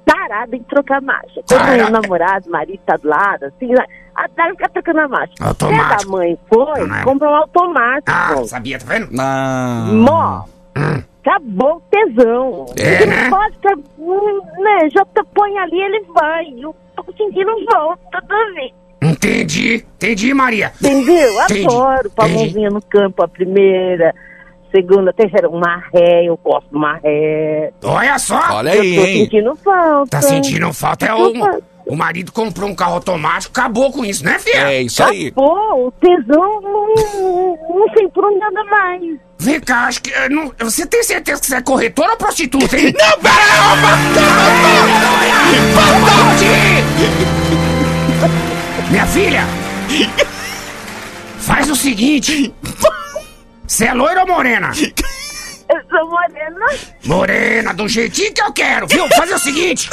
[0.05, 1.41] tarada em trocar marcha.
[1.47, 1.77] Quando Tarada.
[1.77, 3.71] meu namorado, marido tá do lado, assim,
[4.15, 5.33] adoro ficar trocando a marcha.
[5.41, 5.89] Automático.
[5.89, 7.03] Se a da mãe foi, Não é?
[7.03, 8.11] compra um automático.
[8.11, 9.09] Ah, sabia, tá vendo?
[9.19, 9.85] Ah.
[9.91, 10.43] Mó,
[11.25, 12.65] acabou o tesão.
[12.77, 13.23] É, né?
[13.23, 16.45] não pode ficar, hum, né, já tá- põe ali, ele vai.
[16.59, 18.21] Eu tô sentindo volta
[18.53, 18.71] vez.
[19.01, 20.71] Entendi, entendi, Maria.
[20.81, 21.33] Entendeu?
[21.43, 24.13] Entendi, Adoro palmãozinha no campo, a primeira,
[24.73, 27.71] segunda, terceira, uma ré, eu gosto de uma ré.
[27.83, 28.39] Olha só.
[28.55, 29.23] Olha eu aí, tô hein?
[29.25, 30.09] sentindo falta.
[30.09, 31.05] Tá sentindo falta?
[31.05, 31.31] É o,
[31.85, 34.71] o marido comprou um carro automático, acabou com isso, né, filha?
[34.71, 35.31] É isso aí.
[35.31, 36.87] Pô, o tesão não,
[37.69, 39.01] não sei por onde anda mais.
[39.39, 40.09] Vem cá, acho que.
[40.13, 42.93] eh, não- você tem certeza que você é corretora ou prostituta, hein?
[42.97, 43.33] Não, pera
[48.87, 49.41] aí, Minha filha!
[51.39, 52.53] Faz o seguinte.
[53.67, 54.71] Você é loira ou morena?
[55.69, 56.65] Eu sou morena.
[57.05, 59.07] Morena, do jeitinho que eu quero, viu?
[59.15, 59.89] Fazer o seguinte.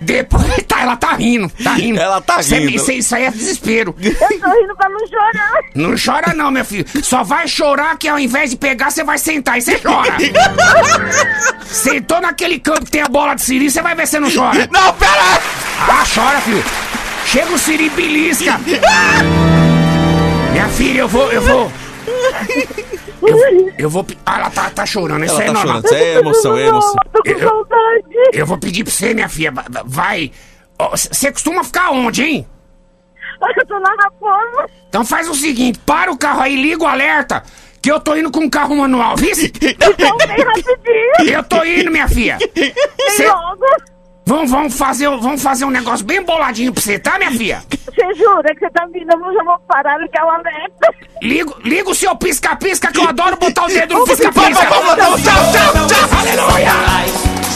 [0.00, 0.44] Depois.
[0.66, 2.00] Tá, ela tá rindo, tá rindo.
[2.00, 2.70] Ela tá rindo.
[2.70, 3.94] Isso, isso aí é desespero.
[4.00, 5.60] Eu tô rindo pra não chorar.
[5.74, 6.84] Não chora não, meu filho.
[7.02, 10.16] Só vai chorar que ao invés de pegar, você vai sentar e você chora.
[11.64, 14.30] Sentou naquele campo que tem a bola de siri, você vai ver se você não
[14.30, 14.68] chora.
[14.70, 15.40] Não, pera!
[15.88, 16.64] Ah, chora, filho.
[17.26, 18.60] Chega o siri belisca.
[20.58, 21.72] Minha filha, eu vou, eu vou.
[23.22, 24.04] Eu, eu vou.
[24.26, 25.76] Ah, ela tá, tá chorando, isso Ela é tá normal.
[25.76, 25.84] chorando.
[25.84, 26.94] Isso é emoção, é emoção.
[27.12, 28.04] Tô com Eu- saudade.
[28.32, 29.52] Eu vou pedir pra você, minha filha.
[29.52, 30.32] va- va- Vai.
[30.96, 32.46] Você costuma ficar onde, hein?
[33.56, 34.68] Eu tô na raposa.
[34.88, 37.44] Então faz o seguinte, para o carro aí, liga o alerta,
[37.80, 39.30] que eu tô indo com um carro manual, viu?
[39.30, 41.36] Então vem rapidinho.
[41.36, 42.36] Eu tô indo, minha filha.
[42.52, 42.74] Vem
[43.10, 43.64] Cê- logo.
[44.28, 47.62] Vamos, vamos, fazer, vamos fazer um negócio bem boladinho pra você, tá, minha filha?
[47.70, 49.10] Você jura que você tá vindo?
[49.10, 50.94] Eu já vou parar ligar o alerta.
[51.22, 54.68] Liga, liga o seu pisca-pisca, que eu adoro botar o dedo no pisca-pisca.
[56.20, 56.72] Aleluia!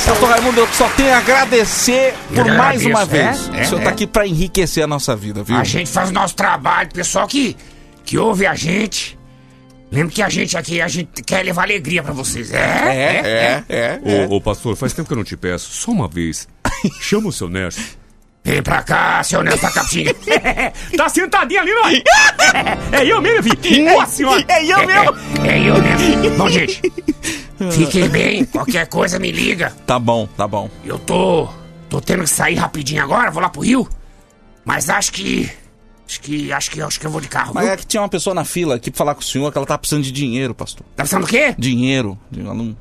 [0.07, 3.61] Pastor Raimundo, eu só tenho a agradecer por Eu mais uma agradeço, vez.
[3.61, 3.93] é, o senhor é, tá é.
[3.93, 5.55] aqui pra enriquecer a nossa vida, viu?
[5.55, 7.55] A gente faz o nosso trabalho, pessoal que,
[8.03, 9.19] que ouve a gente.
[9.91, 12.51] Lembra que a gente aqui, a gente quer levar alegria pra vocês.
[12.51, 14.27] É, É, é, é.
[14.27, 15.71] Ô, ô, pastor, faz tempo que eu não te peço.
[15.71, 16.49] Só uma vez.
[17.01, 18.01] Chama o seu Nerso.
[18.45, 20.13] Vem pra cá, seu Nelson da Capitinha.
[20.97, 22.03] tá sentadinho ali, nós.
[22.91, 23.85] É eu mesmo, filho.
[23.95, 24.45] Nossa senhora.
[24.49, 25.17] É eu mesmo.
[25.47, 26.37] É eu mesmo.
[26.37, 26.83] Bom, gente,
[27.71, 28.45] fiquem bem.
[28.47, 29.71] Qualquer coisa me liga.
[29.87, 30.69] Tá bom, tá bom.
[30.85, 31.49] Eu tô.
[31.89, 33.89] tô tendo que sair rapidinho agora, vou lá pro Rio.
[34.65, 35.49] Mas acho que.
[36.09, 36.53] Acho que.
[36.53, 37.53] Acho que acho que eu vou de carro.
[37.55, 37.73] Mas viu?
[37.75, 39.67] é que tinha uma pessoa na fila aqui pra falar com o senhor que ela
[39.67, 40.85] tá precisando de dinheiro, pastor.
[40.97, 41.55] Tá precisando do quê?
[41.57, 42.19] Dinheiro.
[42.37, 42.77] Ela não-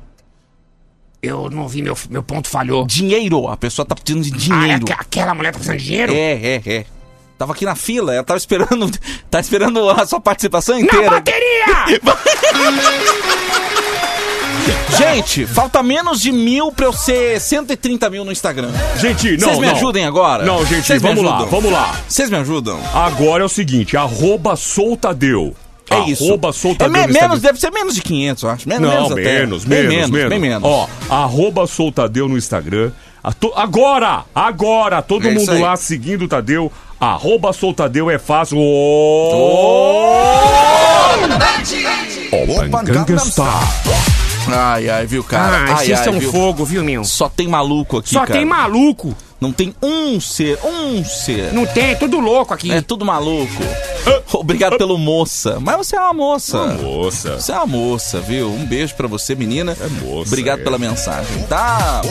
[1.22, 2.84] Eu não vi, meu, meu ponto falhou.
[2.84, 3.46] Dinheiro.
[3.48, 4.84] A pessoa tá precisando de Ah, é dinheiro.
[4.90, 6.12] aque- aquela mulher tá precisando de dinheiro?
[6.12, 6.84] É, é, é.
[7.38, 8.90] Tava aqui na fila, ela tava esperando.
[9.30, 11.10] Tá esperando a sua participação Na inteira.
[11.10, 11.64] bateria!
[14.98, 18.70] Gente, falta menos de mil pra eu ser 130 mil no Instagram.
[18.98, 19.72] Gente, não, Vocês me não.
[19.74, 20.44] ajudem agora?
[20.44, 21.96] Não, gente, me vamos lá, vamos lá.
[22.06, 22.78] Vocês me ajudam?
[22.94, 25.56] Agora é o seguinte, arroba soltadeu.
[25.92, 26.24] É isso.
[26.24, 28.68] Arroba É me- menos, deve ser menos de 500, eu acho.
[28.68, 29.22] Men- Não, menos, até.
[29.22, 30.28] menos, Bem menos, menos.
[30.30, 30.62] Bem menos.
[30.68, 32.90] Ó, arroba soltadeu no Instagram.
[33.22, 36.72] A to- Agora, agora, todo É mundo lá seguindo o Tadeu.
[36.98, 38.58] Arroba soltadeu é fácil.
[42.32, 43.48] Opa, Gangnam Style.
[44.48, 45.56] Ai, ai, viu, cara?
[45.56, 46.32] Ah, ai, vocês ai, são viu?
[46.32, 47.04] fogo, viu, meu?
[47.04, 48.32] Só tem maluco aqui, Só cara.
[48.32, 49.14] tem maluco.
[49.42, 51.52] Não tem um ser, um ser.
[51.52, 52.70] Não tem, é tudo louco aqui.
[52.70, 53.50] É tudo maluco.
[54.32, 55.58] Obrigado pelo moça.
[55.58, 56.62] Mas você é uma moça.
[56.62, 57.40] Uma moça.
[57.40, 58.48] Você é uma moça, viu?
[58.48, 59.76] Um beijo pra você, menina.
[59.80, 60.28] É moça.
[60.28, 60.62] Obrigado é.
[60.62, 61.42] pela mensagem.
[61.48, 62.02] Tá.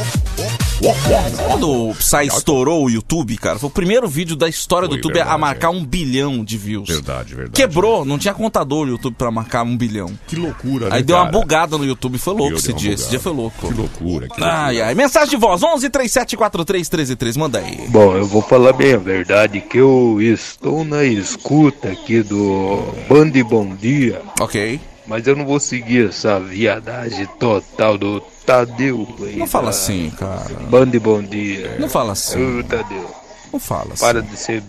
[1.47, 4.97] Quando o Psy estourou o YouTube, cara, foi o primeiro vídeo da história do Foi,
[4.97, 6.89] YouTube verdade, a marcar um bilhão de views.
[6.89, 7.55] Verdade, verdade.
[7.55, 10.11] Quebrou, não tinha contador no YouTube pra marcar um bilhão.
[10.27, 12.93] Que loucura, né, Aí deu uma bugada no YouTube, foi louco Deu, esse dia.
[12.93, 13.67] Esse dia foi louco.
[13.67, 14.95] Que loucura, que Ai, ai.
[14.95, 17.88] Mensagem de voz: 11 37 43 13 Manda aí.
[17.89, 23.32] Bom, eu vou falar bem a verdade que eu estou na escuta aqui do Band
[23.47, 24.79] Bom Dia, Ok.
[25.12, 29.05] Mas eu não vou seguir essa viadagem total do Tadeu.
[29.20, 30.55] aí Não fala assim, cara.
[30.70, 31.76] Band Bom Dia.
[31.78, 32.59] Não fala assim.
[32.59, 33.12] Ô, Tadeu,
[33.51, 34.05] Não fala assim.
[34.05, 34.64] para de ser,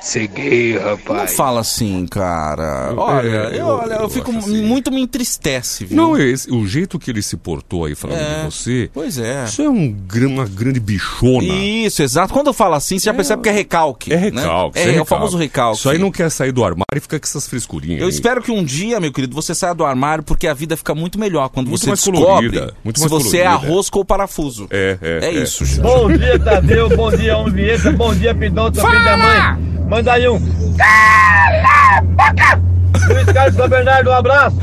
[0.00, 1.34] ser gay, Não rapaz.
[1.36, 2.92] fala assim, cara.
[2.96, 4.62] Olha, É, eu, olha, eu, eu fico assim.
[4.62, 5.96] muito me entristece, viu?
[5.96, 8.90] Não, esse, o jeito que ele se portou aí falando É, de você.
[8.94, 9.44] Pois é.
[9.44, 9.96] Isso é um,
[10.26, 11.42] uma grande bichona.
[11.44, 12.32] Isso, exato.
[12.32, 14.12] Quando eu falo assim, você já percebe que é recalque.
[14.12, 14.40] É né?
[14.40, 14.78] recalque.
[14.78, 15.78] É, isso é o famoso recalque.
[15.78, 18.00] Isso aí não quer sair do armário e fica com essas frescurinhas.
[18.00, 18.12] Eu aí.
[18.12, 21.18] espero que um dia, meu querido, você saia do armário, porque a vida fica muito
[21.18, 23.66] melhor quando Muito você mais descobre colorida, muito se mais você é colorida.
[23.68, 24.66] a rosca ou parafuso.
[24.70, 25.26] É, é.
[25.26, 25.80] É isso, gente.
[25.80, 26.88] Bom dia, Tadeu.
[26.96, 27.92] Bom dia, Homem Vinheta.
[27.92, 29.68] Bom dia, Pidão, filho da mãe.
[29.88, 30.38] Manda aí um.
[30.76, 32.62] Cala a boca!
[33.08, 34.56] Luiz Carlos São Bernardo, um abraço.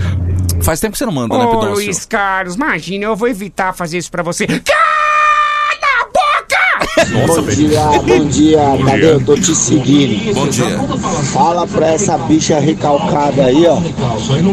[0.62, 1.66] Faz tempo que você não manda, né, Ô?
[1.66, 4.46] Luiz Carlos, imagina, eu vou evitar fazer isso pra você.
[4.48, 5.25] Cala a boca!
[7.28, 9.26] Nossa, bom dia, bom dia, Bom Tadeu, dia.
[9.26, 10.34] tô te seguindo.
[10.34, 10.66] Bom dia.
[11.34, 13.78] Fala pra essa bicha recalcada aí, ó,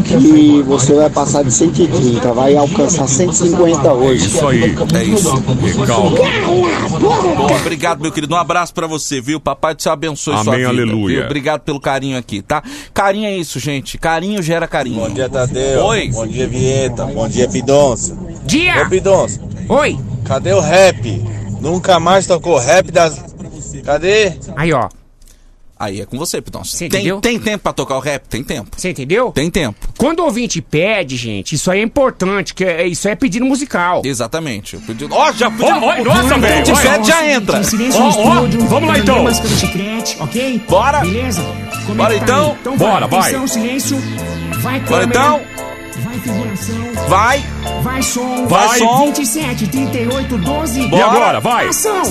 [0.03, 4.27] que você vai passar de 130, vai alcançar 150 hoje.
[4.27, 4.75] Isso aí.
[4.95, 5.35] É isso.
[5.79, 6.23] Recalque.
[7.01, 8.35] Bom, obrigado, meu querido.
[8.35, 9.39] Um abraço pra você, viu?
[9.41, 10.69] Papai do céu abençoe sua Amém, vida.
[10.69, 11.17] aleluia.
[11.19, 11.25] viu?
[11.27, 12.63] Obrigado pelo carinho aqui, tá?
[12.93, 13.97] Carinho é isso, gente.
[13.99, 15.01] Carinho gera carinho.
[15.01, 15.85] Bom dia, Tadeu.
[15.85, 16.09] Oi.
[16.09, 17.05] Bom dia, Vinheta.
[17.07, 18.19] Bom dia, Pidoncio.
[18.45, 18.83] Dia!
[18.85, 19.99] Ô, Pidoncio, Oi!
[20.25, 21.23] cadê o rap?
[21.63, 23.23] Nunca mais tocou rap das...
[23.85, 24.33] Cadê?
[24.57, 24.89] Aí, ó.
[25.79, 26.77] Aí é com você, Pidoncio.
[26.79, 27.21] Você Tem, entendeu?
[27.21, 28.23] tem tempo pra tocar o rap?
[28.29, 28.71] Tem tempo.
[28.77, 29.33] Você entendeu?
[29.33, 29.89] Tem tempo.
[29.99, 34.01] Quando o ouvinte pede, gente, isso aí é importante, que é- isso é pedido musical.
[34.05, 34.75] Exatamente.
[34.75, 35.75] Eu pedi- Ó, já podia.
[35.75, 36.83] Ó, ó, nossa, velho, De olha.
[36.83, 37.65] sete já entra.
[37.65, 39.17] Silêncio Ó, no ó, estúdio, vamos lá, então.
[39.25, 40.63] pelo Chiclete, ok?
[40.69, 41.01] Bora.
[41.01, 41.43] Beleza?
[41.85, 42.51] Como Bora, que tá então.
[42.53, 42.57] aí?
[42.61, 43.21] Então Bora, vai.
[43.21, 43.99] Atenção, silêncio.
[44.61, 45.21] Vai Bora câmera.
[45.41, 45.62] então.
[46.27, 47.09] Vai figuração.
[47.09, 47.45] Vai.
[47.83, 48.47] Vai som.
[48.47, 49.07] Vai, som.
[49.07, 50.81] 27, 38, 12.
[50.81, 51.69] E agora, vai.
[51.69, 52.03] Ação.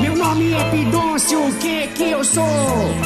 [0.00, 2.44] Meu nome é Pidôncio, o que que eu sou?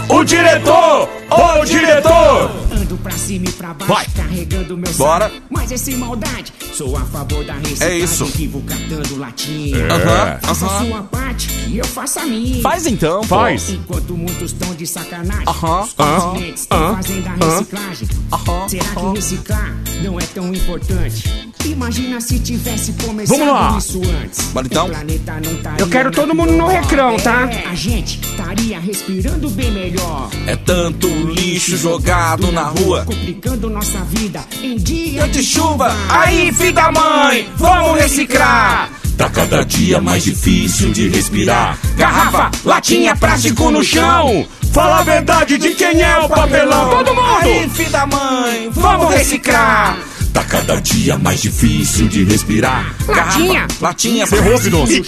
[0.08, 1.08] O diretor!
[1.30, 2.50] Ô, diretor!
[2.72, 4.06] Ando pra cima e pra baixo, Vai.
[4.16, 5.26] carregando meu Bora.
[5.28, 5.36] saco.
[5.48, 7.86] Mas é sem maldade, sou a favor da reciclagem.
[7.88, 8.24] É isso.
[8.26, 9.76] Vivo catando latinha.
[9.76, 9.90] É.
[9.92, 10.86] Aham, Faça a aham.
[10.86, 12.60] sua parte e eu faço a minha.
[12.62, 13.22] Faz então.
[13.22, 13.70] Faz.
[13.70, 18.08] Enquanto muitos estão de sacanagem, Aham, os aham, continentes estão aham, fazendo a reciclagem.
[18.32, 19.12] aham, Será aham.
[19.12, 21.50] que reciclar não é tão importante?
[21.64, 23.76] Imagina se tivesse começado Vamos lá.
[23.78, 24.46] isso antes.
[24.46, 24.86] Bora então.
[24.86, 27.48] O planeta não estaria Eu quero todo mundo no recrão, tá?
[27.50, 30.30] É, a gente estaria respirando bem melhor.
[30.46, 33.04] É tanto lixo jogado na rua.
[33.04, 35.94] Complicando nossa vida em dia de chuva.
[36.08, 38.90] Aí, filho da mãe, vamos reciclar.
[39.18, 41.78] Tá cada dia mais difícil de respirar.
[41.96, 44.46] Garrafa, latinha, plástico no chão.
[44.72, 46.88] Fala a verdade de quem é o papelão.
[47.04, 47.70] Todo Aí, mundo!
[47.74, 49.98] filho da mãe, Vamos reciclar.
[50.32, 52.94] Tá cada dia mais difícil de respirar.
[53.08, 53.66] Latinha.
[53.80, 54.26] Latinha.
[54.26, 55.04] Você errou, Pidoncio.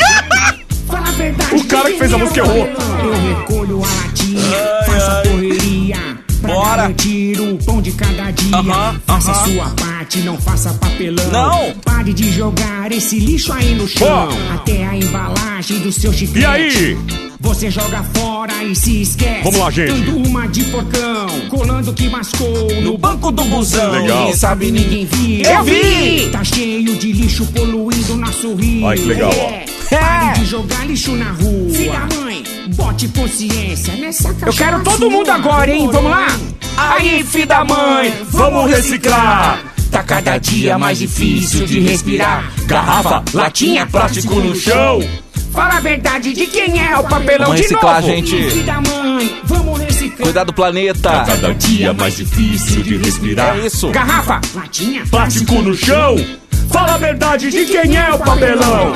[0.87, 1.55] Fala a verdade.
[1.55, 2.67] O cara que fez a música errou.
[2.67, 5.97] Eu recolho a latinha, faço a correria.
[6.43, 6.77] Bora.
[6.83, 8.57] garantir o pão de cada dia.
[8.57, 9.45] Aham, faça a aham.
[9.45, 11.31] sua parte, não faça papelão.
[11.31, 11.75] Não.
[11.85, 14.29] Pare de jogar esse lixo aí no chão.
[14.29, 14.55] Ó.
[14.55, 16.41] Até a embalagem do seu chiclete.
[16.41, 16.99] E aí?
[17.43, 19.43] Você joga fora e se esquece.
[19.43, 19.93] Vamos lá, gente.
[19.93, 23.91] Dando uma de porcão, colando que mascou No banco do busão.
[23.91, 24.19] Legal.
[24.19, 25.05] Ninguém sabe, ninguém.
[25.07, 25.51] Viu.
[25.51, 26.31] Eu vi!
[26.31, 28.87] Tá cheio de lixo poluindo nosso rio.
[28.87, 29.43] Ai, que legal, ó.
[29.43, 29.65] É.
[29.91, 31.75] Pare de jogar lixo na rua.
[31.75, 32.45] Filha da mãe,
[32.77, 35.89] bote consciência nessa caixa Eu quero todo mundo agora, hein?
[35.93, 36.29] Vamos lá?
[36.77, 39.61] Aí, filho da mãe, Vamos reciclar.
[39.91, 42.51] Tá cada dia mais difícil de respirar.
[42.67, 45.01] Garrafa, latinha, plástico no chão.
[45.53, 48.09] Fala a verdade de quem é o papelão Vamos de reciclar, novo.
[48.15, 48.51] gente.
[48.51, 50.23] Filho da mãe, vamos reciclar.
[50.23, 51.11] Cuidar do planeta.
[51.27, 53.57] Cada dia mais difícil de respirar.
[53.59, 53.91] É isso.
[53.91, 56.17] Garrafa, latinha, Plástico no chão.
[56.71, 58.93] Fala a verdade de quem é o papelão.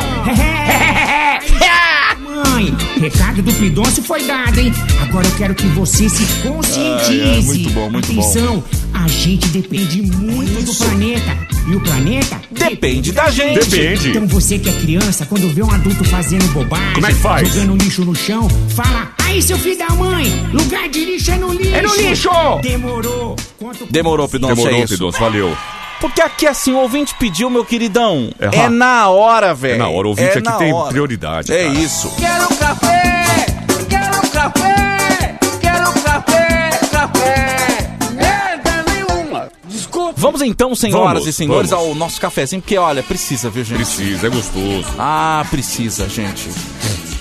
[2.57, 4.73] Mãe, recado do Pidoncio foi dado, hein?
[5.03, 7.21] Agora eu quero que você se conscientize.
[7.21, 8.23] Ai, ai, muito bom, muito bom.
[8.23, 11.37] Atenção, A gente depende muito do planeta.
[11.69, 13.69] E o planeta Depende da gente.
[13.69, 14.09] Depende.
[14.09, 17.47] Então você que é criança, quando vê um adulto fazendo bobagem, Como é que faz?
[17.47, 21.53] jogando lixo no chão, fala: Aí, seu filho da mãe, lugar de lixo é no
[21.53, 21.75] lixo.
[21.75, 22.31] É no lixo!
[22.63, 23.37] Demorou.
[23.91, 24.95] Demorou, Pidoncio, Demorou, é isso.
[24.95, 25.55] Pidoncio, valeu.
[26.01, 28.31] Porque aqui assim, o ouvinte pediu, meu queridão.
[28.39, 29.75] É É, na hora, velho.
[29.75, 30.91] É na hora, o ouvinte É aqui tem hora.
[30.91, 31.53] prioridade.
[31.53, 31.79] É cara.
[31.79, 32.11] isso.
[32.19, 33.25] Quero café,
[33.89, 37.97] quero café, quero café, café.
[38.13, 39.49] Merda nenhuma.
[39.65, 40.15] Desculpa.
[40.17, 41.87] Vamos então, senhoras Vamos, e senhores, vamos.
[41.89, 43.77] ao nosso cafezinho, porque olha, precisa, viu, gente?
[43.79, 44.87] Precisa, é gostoso.
[44.99, 46.49] Ah, precisa, gente.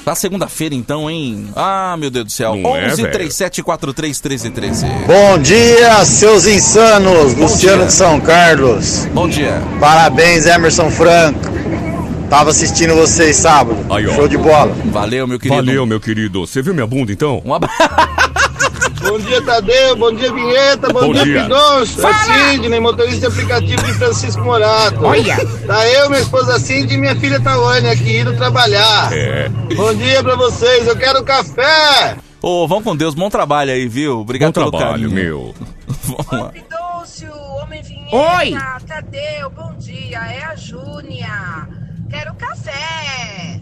[0.05, 1.47] Tá segunda-feira então, hein?
[1.55, 2.55] Ah, meu Deus do céu.
[2.55, 3.11] Não é, 11 velho?
[3.11, 4.85] 37 43 13 13.
[5.07, 7.33] Bom dia, seus insanos!
[7.33, 7.87] Luciano dia.
[7.87, 9.07] de São Carlos.
[9.11, 9.59] Bom dia.
[9.79, 11.39] Parabéns, Emerson Franco.
[12.29, 13.83] Tava assistindo vocês sábado.
[13.89, 14.13] Aí, ó.
[14.13, 14.75] Show de bola.
[14.85, 15.55] Valeu, meu querido.
[15.55, 16.45] Valeu, meu querido.
[16.45, 17.41] Você viu minha bunda, então?
[17.43, 17.75] Um abraço.
[19.07, 19.95] Bom dia, Tadeu.
[19.95, 20.91] Bom dia, Vinheta.
[20.91, 21.43] Bom, Bom dia, dia.
[21.43, 22.07] Pidoncio.
[22.07, 22.13] É
[22.51, 25.03] Sidney, motorista de aplicativo de Francisco Morato.
[25.03, 25.35] Olha.
[25.67, 29.11] Tá eu, minha esposa Cindy e minha filha Tawane aqui indo trabalhar.
[29.13, 29.49] É.
[29.75, 30.87] Bom dia pra vocês.
[30.87, 32.17] Eu quero café.
[32.41, 34.19] Ô, vão com Deus, bom trabalho aí, viu?
[34.19, 35.11] Obrigado Bom pelo trabalho, carinho.
[35.11, 35.55] meu.
[35.87, 36.49] Vamos lá.
[36.49, 37.31] Pidôncio,
[37.61, 38.15] Homem Vinheta.
[38.37, 38.53] Oi.
[38.87, 40.17] Tadeu, bom dia.
[40.19, 41.67] É a Júnia.
[42.09, 43.59] Quero café.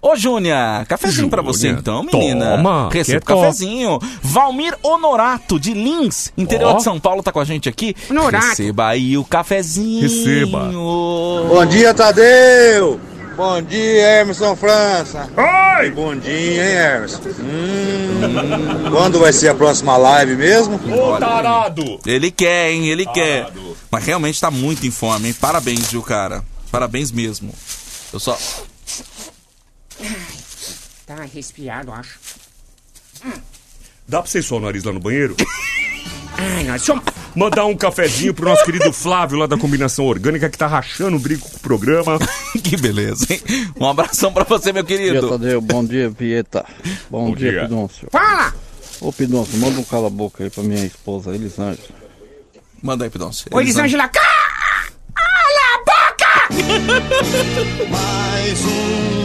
[0.00, 2.56] Ô, Júnia, cafezinho pra você então, menina.
[2.56, 3.98] toma, Receba é o cafezinho.
[4.22, 6.76] Valmir Honorato, de Lins, interior Ó.
[6.76, 7.94] de São Paulo, tá com a gente aqui.
[8.10, 8.46] Honorato.
[8.48, 10.02] Receba aí o cafezinho.
[10.02, 10.70] Receba.
[10.72, 13.00] Bom dia, Tadeu.
[13.36, 15.30] Bom dia, Emerson França.
[15.78, 15.90] Oi!
[15.92, 17.20] Bom dia, hein, Emerson?
[17.40, 20.74] Hum, quando vai ser a próxima live mesmo?
[20.92, 22.00] Ô, tarado!
[22.04, 22.88] Ele quer, hein?
[22.88, 23.44] Ele quer.
[23.44, 23.76] Tarado.
[23.92, 25.34] Mas realmente tá muito em fome, hein?
[25.40, 26.42] Parabéns, viu, cara?
[26.70, 27.52] Parabéns mesmo.
[28.12, 28.36] Eu só.
[31.06, 32.18] Tá resfriado, acho.
[34.06, 35.36] Dá pra você só o nariz lá no banheiro?
[36.36, 37.04] Ai, nós somos...
[37.34, 41.20] Mandar um cafezinho pro nosso querido Flávio lá da Combinação Orgânica que tá rachando o
[41.20, 42.18] brinco com o programa.
[42.64, 43.40] que beleza, hein?
[43.78, 45.28] Um abração pra você, meu Bom dia, querido.
[45.28, 45.60] Tadeu.
[45.60, 46.64] Bom dia, Vieta.
[47.08, 47.62] Bom, Bom dia, dia.
[47.62, 48.08] Pidoncio.
[48.10, 48.54] Fala!
[49.00, 51.88] Ô, Pidoncio, manda um cala-boca aí pra minha esposa, Elisângela.
[52.82, 53.46] Manda aí, Pidoncio.
[53.52, 54.26] Ô, Elisângela, cala
[55.74, 56.48] a boca!
[57.90, 59.17] Mais vez.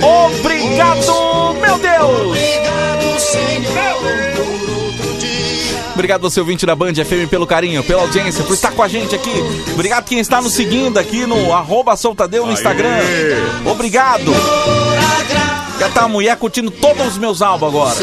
[0.00, 2.26] Obrigado, meu Deus!
[2.26, 5.82] Obrigado, Senhor, por outro dia.
[5.94, 9.14] Obrigado você, ouvinte da Band FM, pelo carinho, pela audiência, por estar com a gente
[9.14, 9.32] aqui.
[9.72, 12.98] Obrigado quem está nos seguindo aqui no arroba Soltadeu no Instagram.
[13.64, 14.32] Obrigado.
[15.78, 17.94] Já tá a mulher curtindo todos os meus álbuns agora.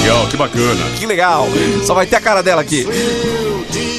[0.00, 0.84] Legal, que bacana.
[0.98, 1.46] Que legal.
[1.84, 2.86] Só vai ter a cara dela aqui.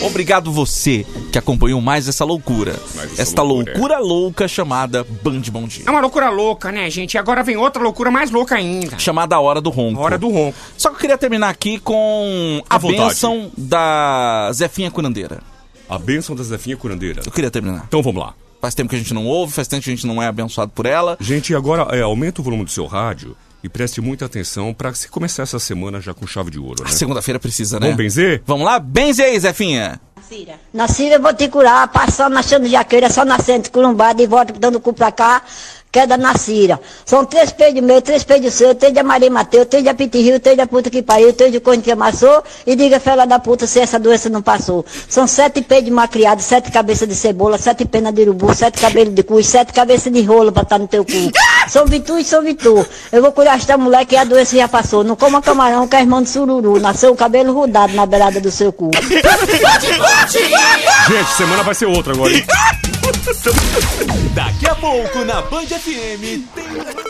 [0.01, 2.75] Obrigado você que acompanhou mais essa loucura.
[2.95, 5.83] Mais essa Esta loucura, loucura louca chamada Band Bom Dia.
[5.85, 7.15] É uma loucura louca, né, gente?
[7.15, 8.97] E agora vem outra loucura mais louca ainda.
[8.97, 9.99] Chamada A Hora do Ronco.
[9.99, 10.57] A hora do ronco.
[10.77, 13.01] Só que eu queria terminar aqui com a vontade.
[13.09, 15.41] bênção da Zefinha Curandeira.
[15.89, 17.21] A bênção da Zefinha Curandeira.
[17.25, 17.85] Eu queria terminar.
[17.87, 18.33] Então vamos lá.
[18.61, 20.71] Faz tempo que a gente não ouve, faz tempo que a gente não é abençoado
[20.75, 21.17] por ela.
[21.19, 25.07] Gente, agora é, aumenta o volume do seu rádio e preste muita atenção pra se
[25.09, 26.89] começar essa semana já com chave de ouro, né?
[26.89, 27.87] A segunda-feira precisa, né?
[27.87, 28.41] Vamos benzer?
[28.45, 28.79] Vamos lá?
[28.79, 29.99] Benze aí, Zefinha.
[30.71, 34.79] Na Síria eu vou te curar, passando achando jaqueira, só nascendo curumbada e volta dando
[34.79, 35.41] cu pra cá,
[35.91, 36.79] queda na Síria.
[37.03, 40.55] São três peidos meus, três peidos seu, três de Maria Mateus, três de Apitirrio, três
[40.55, 43.79] da puta que pariu, três de corno que amassou, e diga fela da puta se
[43.79, 44.85] essa doença não passou.
[45.07, 49.23] São sete peidos macriados, sete cabeças de cebola, sete penas de urubu, sete cabelos de
[49.23, 51.31] cu sete cabeças de rolo pra estar no teu cu.
[51.69, 52.83] São Vitu e São Vitu.
[53.11, 55.03] Eu vou curar esta mulher que a doença já passou.
[55.03, 56.79] Não coma camarão que é irmão de sururu.
[56.79, 58.89] Nasceu o cabelo rodado na beirada do seu cu.
[61.07, 62.43] Gente, semana vai ser outra agora, hein?
[64.33, 67.08] Daqui a pouco na Band FM tem.